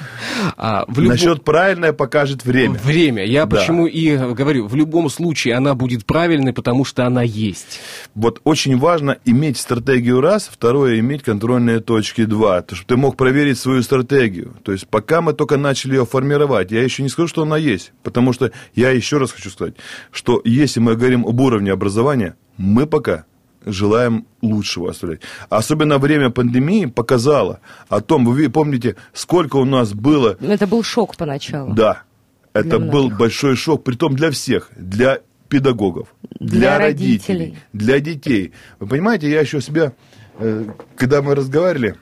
[0.58, 2.80] А в любом- Насчет правильное покажет время.
[2.84, 3.24] Время.
[3.26, 3.58] Я Да.
[3.58, 7.80] почему и говорю, в любом случае она будет правильной, потому что она есть.
[8.16, 13.16] Вот очень важно иметь стратегию раз, второе иметь контрольные точки два, то, чтобы ты мог
[13.18, 14.54] проверить свою стратегию.
[14.64, 17.92] То есть пока мы только начали ее формировать, я еще не скажу, что она есть,
[18.04, 19.76] потому что я еще раз хочу сказать,
[20.12, 23.26] что если мы говорим об уровне образования, мы пока
[23.66, 25.20] желаем лучшего оставлять.
[25.50, 31.18] Особенно время пандемии показало о том, вы помните, сколько у нас было Это был шок
[31.18, 31.74] поначалу.
[31.74, 32.04] да,
[32.54, 36.08] это был большой шок, притом для всех, для педагогов,
[36.40, 37.58] для, Для родителей, родителей.
[37.74, 38.54] для детей.
[38.80, 39.92] Вы понимаете, я еще себя,
[40.40, 41.96] э, когда мы разговаривали,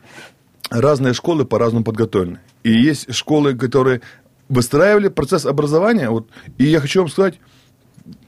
[0.69, 2.39] разные школы по-разному подготовлены.
[2.63, 4.01] И есть школы, которые
[4.49, 7.39] выстраивали процесс образования, вот, и я хочу вам сказать,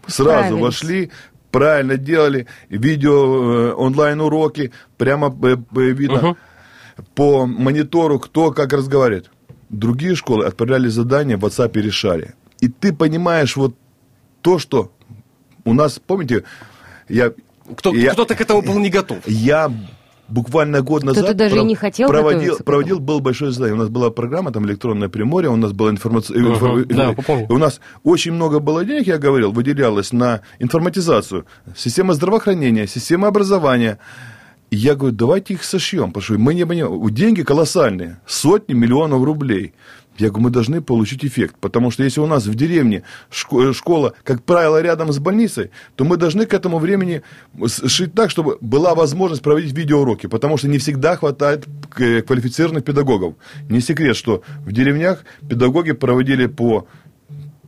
[0.08, 1.12] сразу вошли,
[1.52, 6.36] правильно делали, видео, э, онлайн-уроки, прямо э, э, видно
[7.16, 9.30] по монитору, кто как разговаривает.
[9.70, 12.34] Другие школы отправляли задания в WhatsApp и решали.
[12.60, 13.76] И ты понимаешь вот
[14.42, 14.92] то, что
[15.66, 16.44] у нас, помните,
[17.10, 17.34] я,
[17.76, 19.20] Кто, я, Кто-то к этому был не готов.
[19.28, 19.72] я
[20.30, 23.76] буквально год Кто-то назад даже и не хотел проводил, проводил был большое задание.
[23.76, 26.38] У нас была программа, там электронное Приморье, у нас была информация...
[26.40, 27.48] Ага, да, помню.
[27.50, 31.46] У нас очень много было денег, я говорил, выделялось на информатизацию.
[31.76, 34.00] Система здравоохранения, система образования.
[34.70, 39.74] Я говорю, давайте их сошьем, потому что мы не понимаем, деньги колоссальные, сотни миллионов рублей.
[40.18, 44.14] Я говорю, мы должны получить эффект, потому что если у нас в деревне шко- школа,
[44.24, 47.22] как правило, рядом с больницей, то мы должны к этому времени
[47.68, 51.66] сшить так, чтобы была возможность проводить видеоуроки, потому что не всегда хватает
[51.98, 53.36] э, квалифицированных педагогов.
[53.70, 56.88] Не секрет, что в деревнях педагоги проводили по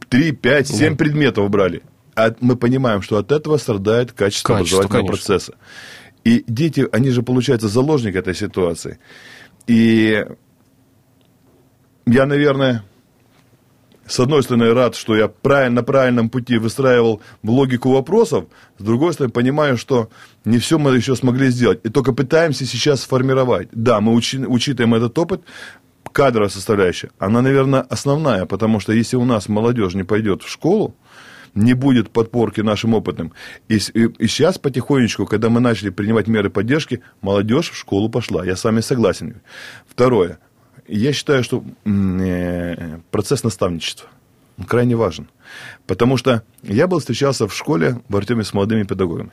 [0.09, 1.81] 3, 5, 7 предметов брали.
[2.15, 5.27] А мы понимаем, что от этого страдает качество, Качество, образовательного конечно.
[5.35, 5.53] процесса.
[6.25, 8.97] И дети, они же, получается, заложник этой ситуации.
[9.67, 10.25] И
[12.11, 12.83] я, наверное,
[14.05, 18.45] с одной стороны, рад, что я правильно, на правильном пути выстраивал логику вопросов,
[18.79, 20.09] с другой стороны, понимаю, что
[20.45, 21.81] не все мы еще смогли сделать.
[21.83, 23.69] И только пытаемся сейчас сформировать.
[23.71, 25.41] Да, мы учи- учитываем этот опыт,
[26.11, 30.95] кадровая составляющая, она, наверное, основная, потому что если у нас молодежь не пойдет в школу,
[31.53, 33.31] не будет подпорки нашим опытным.
[33.67, 38.43] И, и- и сейчас потихонечку, когда мы начали принимать меры поддержки, молодежь в школу пошла.
[38.45, 39.41] Я с вами согласен.
[39.87, 40.39] Второе.
[40.91, 44.09] Я считаю, что э, процесс наставничества
[44.67, 45.27] крайне важен.
[45.87, 49.31] Потому что я был встречался в школе в Артеме с молодыми педагогами.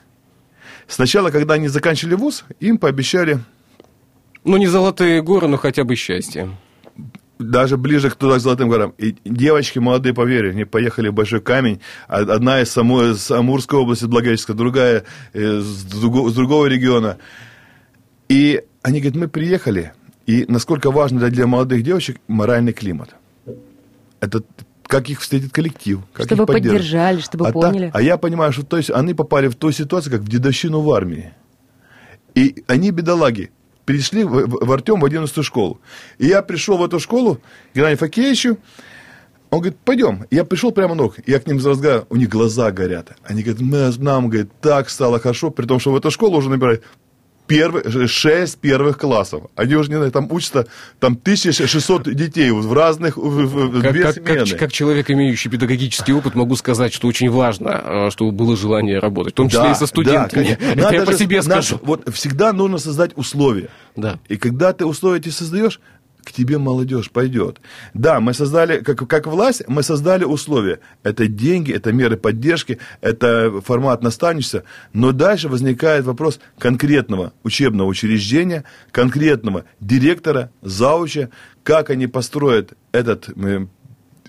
[0.87, 3.39] Сначала, когда они заканчивали вуз, им пообещали
[4.45, 6.51] Ну, не золотые горы, но хотя бы счастье.
[7.39, 8.95] даже ближе к туда, к Золотым горам.
[8.99, 11.81] И девочки молодые, поверь, они поехали в Большой Камень.
[12.07, 17.19] А- Одна из, само, из Амурской области, Благовещенска, другая э, с, друго- с другого региона.
[18.29, 19.93] И они говорят, мы приехали,
[20.27, 23.15] и насколько важно для, молодых девочек моральный климат.
[24.21, 24.43] Это
[24.87, 27.91] как их встретит коллектив, как Чтобы их поддержали, чтобы а та- поняли.
[27.93, 30.93] а я понимаю, что то есть, они попали в ту ситуацию, как в дедовщину в
[30.93, 31.33] армии.
[32.35, 33.51] И они, бедолаги,
[33.85, 35.81] перешли в, в- в Артем в 11 школу.
[36.19, 37.41] И я пришел в эту школу к
[37.77, 38.59] Геннадию Факеевичу,
[39.51, 40.27] он говорит, пойдем.
[40.31, 43.17] Я пришел прямо ног, я к ним разговариваю, у них глаза горят.
[43.23, 46.51] Они говорят, мы, нам, говорит, так стало хорошо, при том, что в эту школу уже
[46.51, 46.83] набирают
[47.47, 49.45] первый, шесть первых классов.
[49.57, 50.67] Они уже, не знаю, там учатся
[51.01, 54.59] там 1600 детей в разных, в, Как, две как- как- смены.
[54.59, 59.33] как человек, имеющий педагогический опыт, могу сказать, что очень важно, э, чтобы было желание работать,
[59.33, 60.57] в том числе Да, и со студентами.
[60.61, 60.67] да.
[60.73, 61.81] Это Надо я по себе надо- скажу.
[61.83, 63.69] вот всегда нужно создать условия.
[63.95, 64.19] Да.
[64.29, 65.81] И когда ты условия эти создаешь,
[66.27, 67.61] к тебе молодежь пойдет.
[67.95, 70.81] Да, мы создали, как, как власть, мы создали условия.
[71.05, 74.65] Это деньги, это меры поддержки, это формат наставничества.
[74.93, 81.31] Но дальше возникает вопрос конкретного учебного учреждения, конкретного директора, зауча,
[81.63, 83.67] как они построят этот э,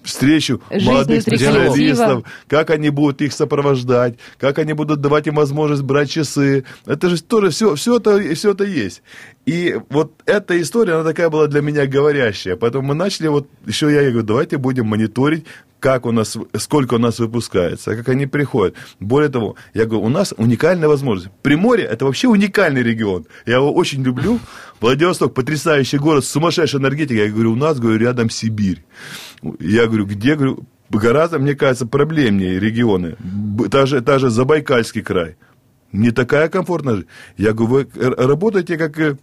[0.04, 5.84] встречу Жизнь молодых специалистов, как они будут их сопровождать, как они будут давать им возможность
[5.84, 6.64] брать часы.
[6.86, 9.04] Это же тоже все, все, это, все это есть.
[9.48, 12.58] И вот эта история, она такая была для меня говорящая.
[12.58, 15.46] Поэтому мы начали, вот еще я говорю, давайте будем мониторить,
[15.80, 18.76] как у нас, сколько у нас выпускается, как они приходят.
[19.00, 21.32] Более того, я говорю, у нас уникальная возможность.
[21.44, 23.26] Приморье– это вообще уникальный регион.
[23.46, 24.40] Я его очень люблю.
[24.82, 27.28] Владивосток– потрясающий город, с сумасшедшей энергетикой.
[27.28, 28.84] Я говорю, у нас, говорю, рядом Сибирь.
[29.60, 33.16] Я говорю, где, говорю, гораздо, мне кажется, проблемнее регионы.
[33.20, 35.38] Б- Та же, Забайкальский край.
[35.94, 37.08] Не такая комфортная жизнь.
[37.38, 39.18] Я говорю, вы э, работаете как...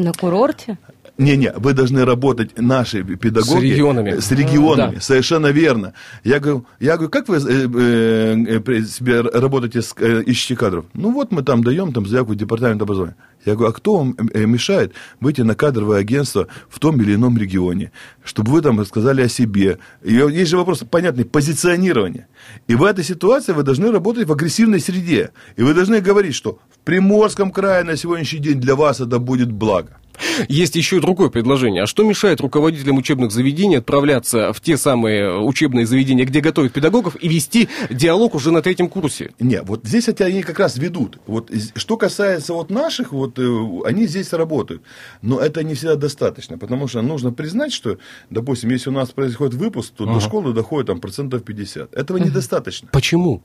[0.00, 0.78] э, На курорте?
[1.18, 3.68] Не-не, вы должны работать, наши педагоги...
[3.68, 4.20] С регионами.
[4.20, 5.00] С регионами, Да.
[5.02, 5.92] совершенно верно.
[6.24, 10.86] Я говорю, я говорю как вы э, э, э, себе работаете, с, э, ищете кадров?
[10.94, 13.16] Ну вот мы там даем там заявку в департамент образования.
[13.44, 17.36] Я говорю, а кто вам э, мешает выйти на кадровое агентство в том или ином
[17.36, 17.92] регионе,
[18.24, 19.78] чтобы вы там рассказали о себе?
[20.02, 22.28] И есть же вопрос понятный, позиционирование.
[22.66, 25.30] И в этой ситуации вы должны работать в агрессивной среде.
[25.56, 30.00] И вы должны говорить, что Приморском крае на сегодняшний день для вас это будет благо.
[30.48, 31.84] Есть еще и другое предложение.
[31.84, 37.16] А что мешает руководителям учебных заведений отправляться в те самые учебные заведения, где готовят педагогов,
[37.20, 39.32] и вести диалог уже на третьем курсе?
[39.40, 41.18] Не, вот здесь эти они как раз ведут.
[41.26, 43.42] Вот что касается вот наших, вот э,
[43.84, 44.82] они здесь работают.
[45.22, 47.98] Но это не всегда достаточно, потому что нужно признать, что,
[48.30, 51.94] допустим, если у нас происходит выпуск, то до школы доходит там процентов 50.
[51.94, 52.88] Этого недостаточно.
[52.92, 53.42] Почему?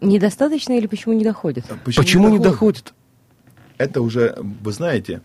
[0.00, 1.64] Недостаточно или почему не доходит?
[1.84, 2.94] Почему, не доходит?
[3.78, 5.20] Это уже, вы знаете,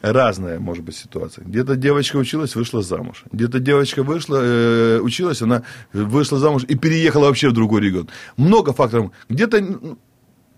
[0.00, 1.44] разная может быть ситуация.
[1.44, 3.24] Где-то девочка училась, вышла замуж.
[3.32, 8.08] Где-то девочка вышла, э, училась, она вышла замуж и переехала вообще в другой регион.
[8.36, 9.12] Много факторов.
[9.28, 9.96] Где-то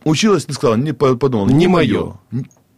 [0.05, 2.19] училась, не сказала, не по- подумала, Не моё.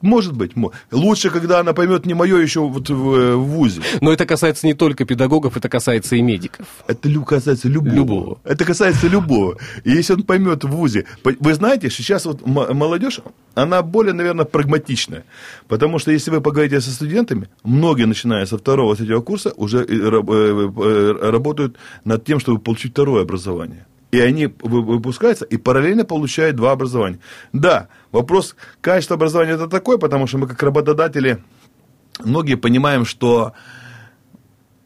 [0.02, 0.52] Может быть.
[0.90, 3.80] Лучше, когда она поймет не мое еще вот в, э, в ВУЗе.
[4.00, 6.66] Но это касается не только педагогов, это касается и медиков.
[6.86, 7.94] Это касается любого.
[7.94, 8.38] Любого.
[8.44, 9.56] Это касается любого.
[9.84, 11.06] И если он поймет в ВУЗе...
[11.24, 13.20] Вы знаете, сейчас вот молодежь,
[13.54, 15.24] она более, наверное, прагматичная.
[15.68, 19.84] Потому что если вы поговорите со студентами, многие, начиная со второго, третьего курса, уже э,
[19.88, 23.86] э, работают над тем, чтобы получить второе образование.
[24.10, 27.18] И они вы- выпускаются и параллельно получают два образования.
[27.52, 31.42] Да, вопрос качества образования это такой, потому что мы как работодатели
[32.24, 33.52] многие понимаем, что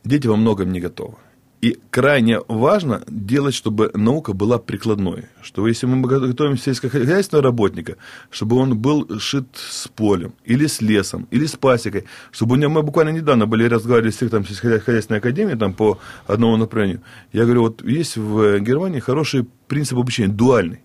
[0.05, 1.17] дети во многом не готовы.
[1.63, 5.25] И крайне важно делать, чтобы наука была прикладной.
[5.43, 7.97] Что если мы готовим сельскохозяйственного работника,
[8.31, 12.71] чтобы он был шит с полем, или с лесом, или с пасекой, чтобы у него,
[12.71, 17.03] мы буквально недавно были разговаривали с там, сельскохозяйственной академией там, по одному направлению.
[17.33, 20.83] Я говорю, вот есть в Германии хороший принцип обучения, дуальный.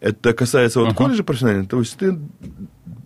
[0.00, 1.68] Это касается вот колледжа профессионального.
[1.68, 2.18] То есть ты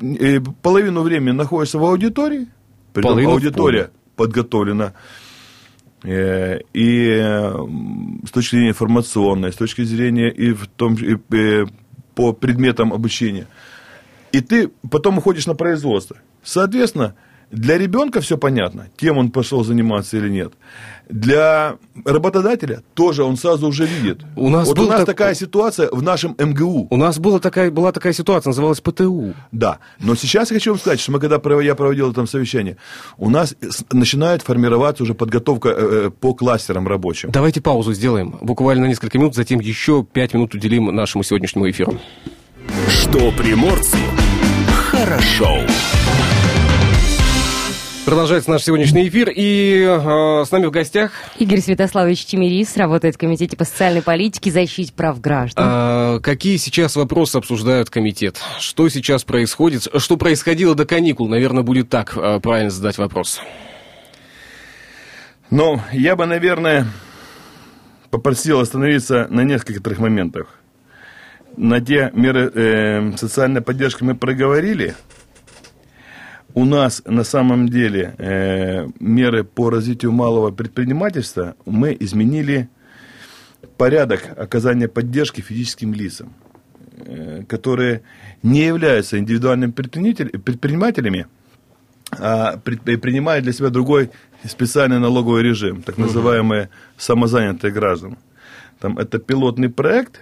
[0.00, 2.48] э, половину времени находишься в аудитории,
[2.92, 4.92] притом Половину аудитория подготовлена
[6.04, 7.16] э, и
[8.24, 11.66] с точки зрения информационной, с точки зрения и в том и, э,
[12.14, 13.48] по предметам обучения.
[14.30, 16.16] И ты потом уходишь на производство.
[16.42, 17.14] Соответственно,
[17.50, 20.52] для ребенка все понятно, кем он пошел заниматься или нет.
[21.08, 24.22] Для работодателя тоже он сразу уже видит.
[24.36, 26.88] У нас вот у нас так- такая ситуация в нашем МГУ.
[26.90, 29.34] У нас была такая, была такая ситуация, называлась ПТУ.
[29.52, 32.76] Да, но сейчас я хочу вам сказать, что мы когда я проводил там совещание,
[33.18, 33.54] у нас
[33.92, 35.74] начинает формироваться уже подготовка э,
[36.06, 37.30] э, по кластерам рабочим.
[37.30, 41.98] Давайте паузу сделаем, буквально несколько минут, затем еще пять минут уделим нашему сегодняшнему эфиру.
[42.88, 43.98] Что приморцу
[44.94, 45.60] хорошо.
[48.04, 51.12] Продолжается наш сегодняшний эфир, и э, с нами в гостях...
[51.38, 55.64] Игорь Святославович Тимирис работает в Комитете по социальной политике и защите прав граждан.
[55.66, 58.38] А, какие сейчас вопросы обсуждают комитет?
[58.60, 59.88] Что сейчас происходит?
[59.96, 61.28] Что происходило до каникул?
[61.28, 63.40] Наверное, будет так э, правильно задать вопрос.
[65.48, 66.86] Ну, я бы, наверное,
[68.10, 70.48] попросил остановиться на нескольких моментах.
[71.56, 74.94] На те меры э, социальной поддержки мы проговорили–
[76.54, 82.68] у нас на самом деле э, меры по развитию малого предпринимательства мы изменили
[83.76, 86.32] порядок оказания поддержки физическим лицам,
[86.96, 88.02] э, которые
[88.42, 91.26] не являются индивидуальными предпринимателями,
[92.12, 94.10] а принимают для себя другой
[94.44, 98.16] специальный налоговый режим, так называемые самозанятые граждане.
[98.78, 100.20] Там это пилотный проект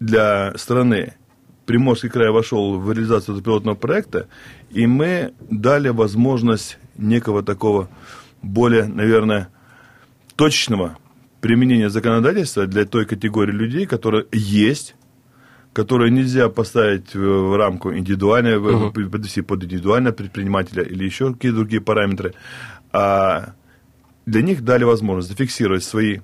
[0.00, 1.14] для страны,
[1.66, 4.28] Приморский край вошел в реализацию этого пилотного проекта,
[4.70, 7.88] и мы дали возможность некого такого
[8.40, 9.48] более, наверное,
[10.36, 10.96] точного
[11.40, 14.94] применения законодательства для той категории людей, которые есть,
[15.72, 19.10] которые нельзя поставить в рамку индивидуального, uh-huh.
[19.10, 22.34] подвести под индивидуального предпринимателя или еще какие-то другие параметры,
[22.92, 23.54] а
[24.24, 26.20] для них дали возможность зафиксировать свои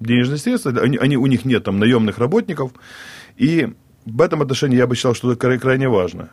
[0.00, 2.72] денежные средства, они, они, у них нет там наемных работников,
[3.36, 3.74] и
[4.06, 6.30] в этом отношении я бы считал, что это крайне важно.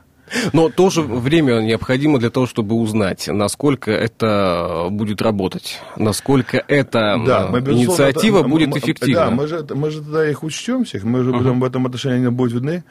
[0.53, 7.47] Но тоже время необходимо для того, чтобы узнать, насколько это будет работать, насколько эта да,
[7.47, 9.26] мы, инициатива это, будет эффективна.
[9.26, 11.59] Да, мы же, мы же тогда их учтем всех, мы же uh-huh.
[11.59, 12.84] в этом отношении они будут видны.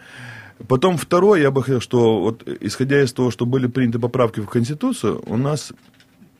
[0.66, 4.46] Потом второе, я бы хотел, что вот исходя из того, что были приняты поправки в
[4.46, 5.72] Конституцию, у нас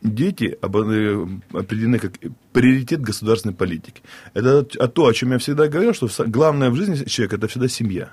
[0.01, 2.13] дети э, определены как
[2.51, 4.01] приоритет государственной политики.
[4.33, 8.09] Это то, о чем я всегда говорил, что главное в жизни человека– это всегда семья.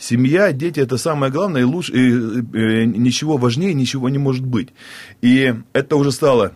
[0.00, 4.70] Семья, дети– это самое главное, и, лучше, и, и, ничего важнее ничего не может быть.
[5.20, 6.52] И это уже стало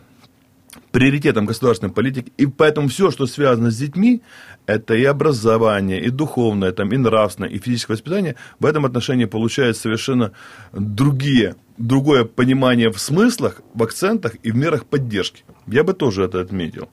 [0.91, 4.23] приоритетом государственной политики, и поэтому все, что связано с детьми,
[4.65, 9.77] это и образование, и духовное, там, и нравственное, и физическое воспитание, в этом отношении получает
[9.77, 10.31] совершенно
[10.73, 15.43] другие, другое понимание в смыслах, в акцентах и в мерах поддержки.
[15.67, 16.89] Я бы тоже это отметил.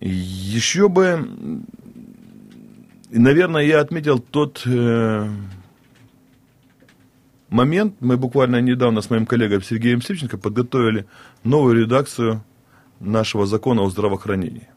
[0.00, 1.28] Еще бы
[3.10, 5.28] и, наверное, я отметил тот э,
[7.48, 11.06] момент, мы буквально недавно с моим коллегой Сергеем Сивченко подготовили
[11.42, 12.44] новую редакцию
[13.00, 14.68] нашего закона о здравоохранении.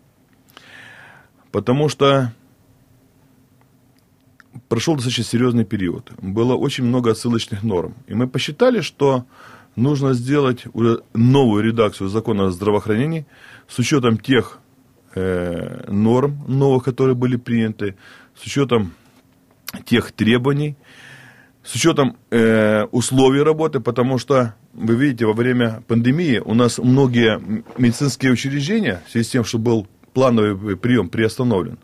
[1.52, 2.34] Потому что
[4.68, 6.12] прошел достаточно серьезный период.
[6.20, 7.94] Было очень много отсылочных норм.
[8.08, 9.26] И мы посчитали, что
[9.76, 10.66] нужно сделать
[11.14, 13.28] новую редакцию закона о здравоохранении
[13.68, 14.60] с учетом тех
[15.14, 17.96] э, норм новых, которые были приняты,
[18.36, 18.94] с учетом
[19.86, 20.76] тех требований,
[21.64, 27.42] с учетом э, условий работы, потому что, вы видите, во время пандемии у нас многие
[27.78, 31.80] медицинские учреждения, в связи с тем, что был плановый прием приостановлен,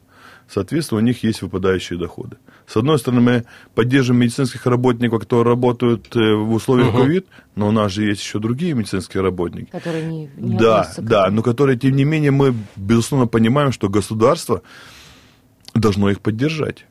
[0.49, 2.37] соответственно, у них есть выпадающие доходы.
[2.67, 7.67] С одной стороны, мы поддерживаем медицинских работников, которые работают э, в условиях ковид, uh но
[7.67, 9.69] у нас же есть еще другие медицинские работники.
[9.71, 14.61] Которые не, не Да, да, но которые, тем не менее, мы, безусловно, понимаем, что государство
[15.79, 16.85] должно их поддержать.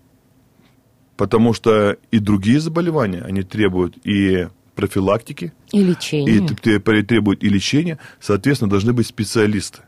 [1.17, 5.53] Потому что и другие заболевания, они требуют и профилактики.
[5.73, 6.37] И лечения.
[6.37, 7.99] И требуют и лечения.
[8.21, 9.81] Соответственно, должны быть специалисты.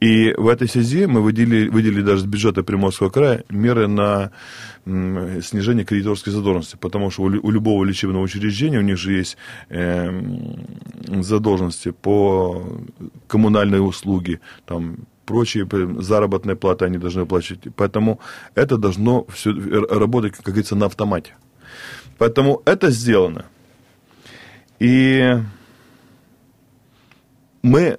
[0.00, 4.30] И в этой связи мы выделили, выделили даже с бюджета Приморского края меры на
[4.84, 9.38] снижение кредиторской задолженности, потому что у, у любого лечебного учреждения у них же есть
[9.70, 10.10] э,
[11.22, 12.78] задолженности по
[13.26, 15.68] коммунальной услуги, там, прочие
[16.00, 17.74] заработные платы они должны оплачивать.
[17.74, 18.20] Поэтому
[18.54, 21.34] это должно все работать, как говорится, на автомате.
[22.16, 23.44] Поэтому это сделано.
[24.78, 25.34] И
[27.62, 27.98] мы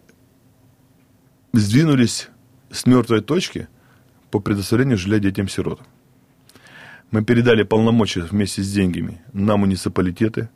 [1.54, 2.30] сдвинулись
[2.72, 3.68] с мертвой точки
[4.32, 5.86] по предоставлению жилья детям-сиротам.
[7.12, 10.50] Мы передали полномочия вместе с деньгами на муниципалитеты.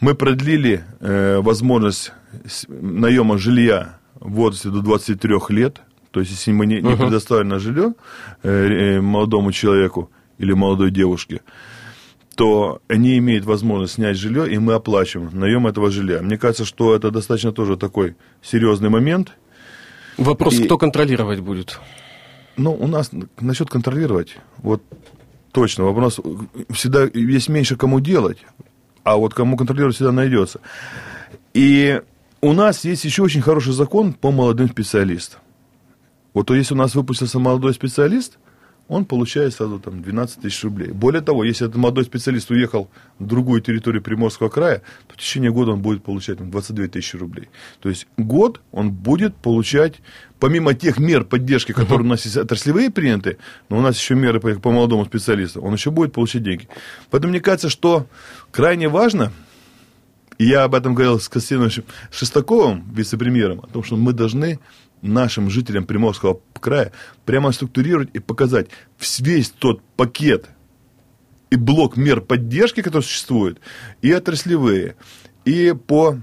[0.00, 2.12] Мы продлили э, возможность
[2.68, 6.96] наема жилья в возрасте до 23 лет, то есть если мы не, не uh-huh.
[6.96, 7.94] предоставлено жилье
[8.42, 11.40] э, э, молодому человеку или молодой девушке,
[12.34, 16.22] то они имеют возможность снять жилье, и мы оплачиваем наем этого жилья.
[16.22, 19.32] Мне кажется, что это достаточно тоже такой серьезный момент.
[20.18, 21.80] Вопрос, и, кто контролировать будет?
[22.56, 23.10] Ну, у нас
[23.40, 24.82] насчет контролировать, вот
[25.52, 26.20] точно, вопрос,
[26.70, 28.38] всегда есть меньше кому делать,
[29.04, 30.60] а вот кому контролировать всегда найдется.
[31.54, 32.00] И
[32.42, 35.40] у нас есть еще очень хороший закон по молодым специалистам.
[36.34, 38.38] Вот если у нас выпустился молодой специалист,
[38.88, 40.90] он получает сразу там 12 тысяч рублей.
[40.90, 42.90] Более того, если этот молодой специалист уехал
[43.20, 47.14] в другую территорию Приморского края, то в течение года он будет получать там, 22 тысячи
[47.14, 47.48] рублей.
[47.80, 50.00] То есть год он будет получать,
[50.40, 53.38] помимо тех мер поддержки, которые у нас есть отраслевые приняты,
[53.68, 56.66] но у нас еще меры по, по молодому специалисту, он еще будет получать деньги.
[57.10, 58.08] Поэтому мне кажется, что
[58.50, 59.32] крайне важно,
[60.38, 61.70] и я об этом говорил с Константином
[62.10, 64.58] Шестаковым, вице-премьером, о том, что мы должны
[65.02, 66.92] нашим жителям Приморского края
[67.24, 68.68] прямо структурировать и показать
[69.18, 70.48] весь тот пакет
[71.50, 73.60] и блок мер поддержки, который существует,
[74.00, 74.96] и отраслевые,
[75.44, 76.16] и по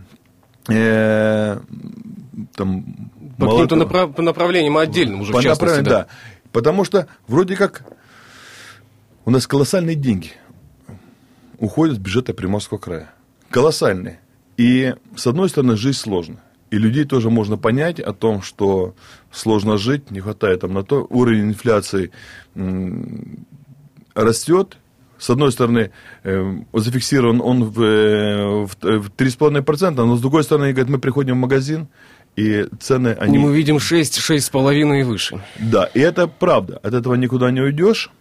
[0.69, 1.59] э,
[2.55, 2.83] там,
[3.37, 5.89] по каким-то направ- по направлениям отдельным уже, по в частности, да.
[5.89, 6.07] да.
[6.51, 7.83] Потому что вроде как
[9.25, 10.31] у нас колоссальные деньги
[11.59, 13.11] уходят с бюджета Приморского края.
[13.49, 14.19] Колоссальные.
[14.57, 16.43] И, с одной стороны, жизнь сложная.
[16.71, 18.93] И людей тоже можно понять о том, что
[19.31, 21.07] сложно жить, не хватает там на то.
[21.09, 22.11] Уровень инфляции
[24.13, 24.77] растет.
[25.17, 25.91] С одной стороны,
[26.23, 31.39] э, зафиксирован он в, э, в 3,5%, но с другой стороны, говорят, мы приходим в
[31.39, 31.87] магазин,
[32.37, 33.17] и цены...
[33.19, 33.35] Они...
[33.35, 35.41] И мы видим 6, 6,5 и выше.
[35.59, 36.79] Да, и это правда.
[36.83, 38.11] От этого никуда не уйдешь.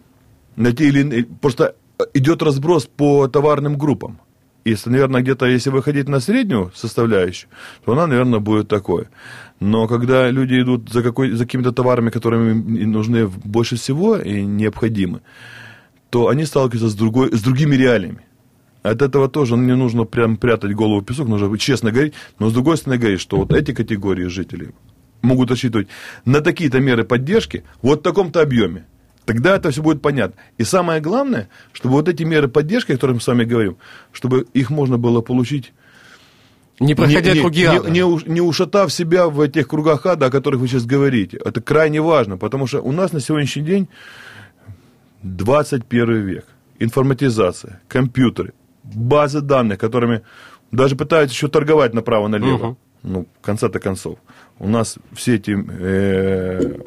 [0.57, 1.21] На те или...
[1.41, 1.75] Просто
[2.13, 4.19] идет разброс по товарным группам.
[4.69, 7.49] Если, наверное, где-то, если выходить на среднюю составляющую,
[7.85, 9.07] то она, наверное, будет такой.
[9.59, 14.41] Но когда люди идут за, какой, за какими-то товарами, которые им нужны больше всего и
[14.41, 15.21] необходимы,
[16.09, 18.25] то они сталкиваются с, другой, с другими реалиями.
[18.83, 22.13] От этого тоже не нужно прям прятать голову в песок, нужно честно говорить.
[22.39, 24.69] Но с другой стороны говорить, что вот эти категории жителей
[25.21, 25.89] могут рассчитывать
[26.25, 28.85] на такие-то меры поддержки вот в таком-то объеме.
[29.29, 30.41] Тогда это все будет понятно.
[30.57, 33.77] И самое главное, чтобы вот эти меры поддержки, о которых мы с вами говорим,
[34.11, 35.71] чтобы их можно было получить
[36.79, 37.91] не проходя не, круги ада.
[37.91, 41.39] Не, не, не ушатав себя в этих кругах ада, о которых вы сейчас говорите.
[41.45, 43.87] Это крайне важно, потому что у нас на сегодняшний день
[45.21, 46.45] 21 век.
[46.79, 48.53] Информатизация, компьютеры,
[48.83, 50.23] базы данных, которыми
[50.71, 52.65] даже пытаются еще торговать направо-налево.
[52.65, 52.77] Угу.
[53.03, 54.17] Ну, в конце-то концов
[54.59, 55.57] у нас все эти...
[55.57, 56.79] Э...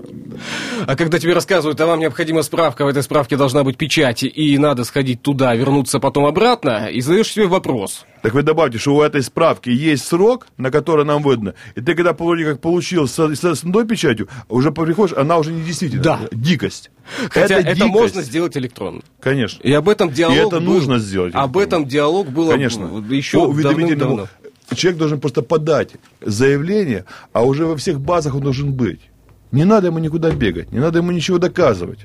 [0.86, 4.58] А когда тебе рассказывают, а вам необходима справка, в этой справке должна быть печать, и
[4.58, 8.04] надо сходить туда, вернуться потом обратно, и задаешь себе вопрос.
[8.22, 11.54] Так вы добавьте, что у этой справки есть срок, на который нам выдано.
[11.74, 16.02] И ты когда вроде как получил с, одной печатью, уже приходишь, она уже не действительно.
[16.02, 16.20] Да.
[16.30, 16.90] Дикость.
[17.30, 19.00] Хотя это, это можно сделать электронно.
[19.20, 19.60] Конечно.
[19.62, 21.34] И об этом диалог И это был, нужно сделать.
[21.34, 23.02] Об этом диалог был Конечно.
[23.10, 24.28] еще давным-давно
[24.74, 29.00] человек должен просто подать заявление, а уже во всех базах он должен быть.
[29.52, 31.98] Не надо ему никуда бегать, не надо ему ничего доказывать.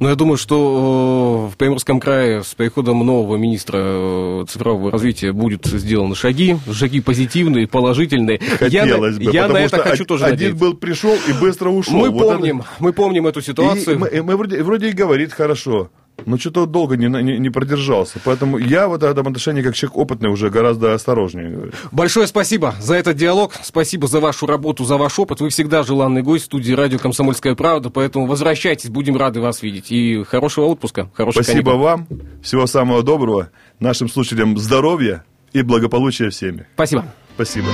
[0.00, 5.32] Но я думаю, что э, в Приморском крае с приходом нового министра э, цифрового развития
[5.32, 8.40] будут сделаны шаги, шаги позитивные, положительные.
[8.58, 10.60] Хотелось я, бы, я на это хочу тоже один надеяться.
[10.64, 11.94] был пришел и быстро ушел.
[11.94, 12.68] Мы вот помним, это...
[12.78, 13.96] мы помним эту ситуацию.
[13.96, 15.90] И мы, мы вроде, вроде и говорит хорошо.
[16.26, 18.18] Но что-то долго не, не, не продержался.
[18.24, 21.72] Поэтому я в этом отношении, как человек опытный, уже гораздо осторожнее говорю.
[21.92, 23.52] Большое спасибо за этот диалог.
[23.62, 25.40] Спасибо за вашу работу, за ваш опыт.
[25.40, 27.90] Вы всегда желанный гость студии радио «Комсомольская правда».
[27.90, 29.90] Поэтому возвращайтесь, будем рады вас видеть.
[29.90, 31.84] И хорошего отпуска, хорошего Спасибо каникул.
[31.84, 32.08] вам.
[32.42, 33.50] Всего самого доброго.
[33.80, 36.66] Нашим слушателям здоровья и благополучия всеми.
[36.74, 37.04] Спасибо.
[37.34, 37.68] Спасибо.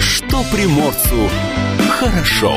[0.00, 1.28] Что приморцу
[1.90, 2.56] хорошо.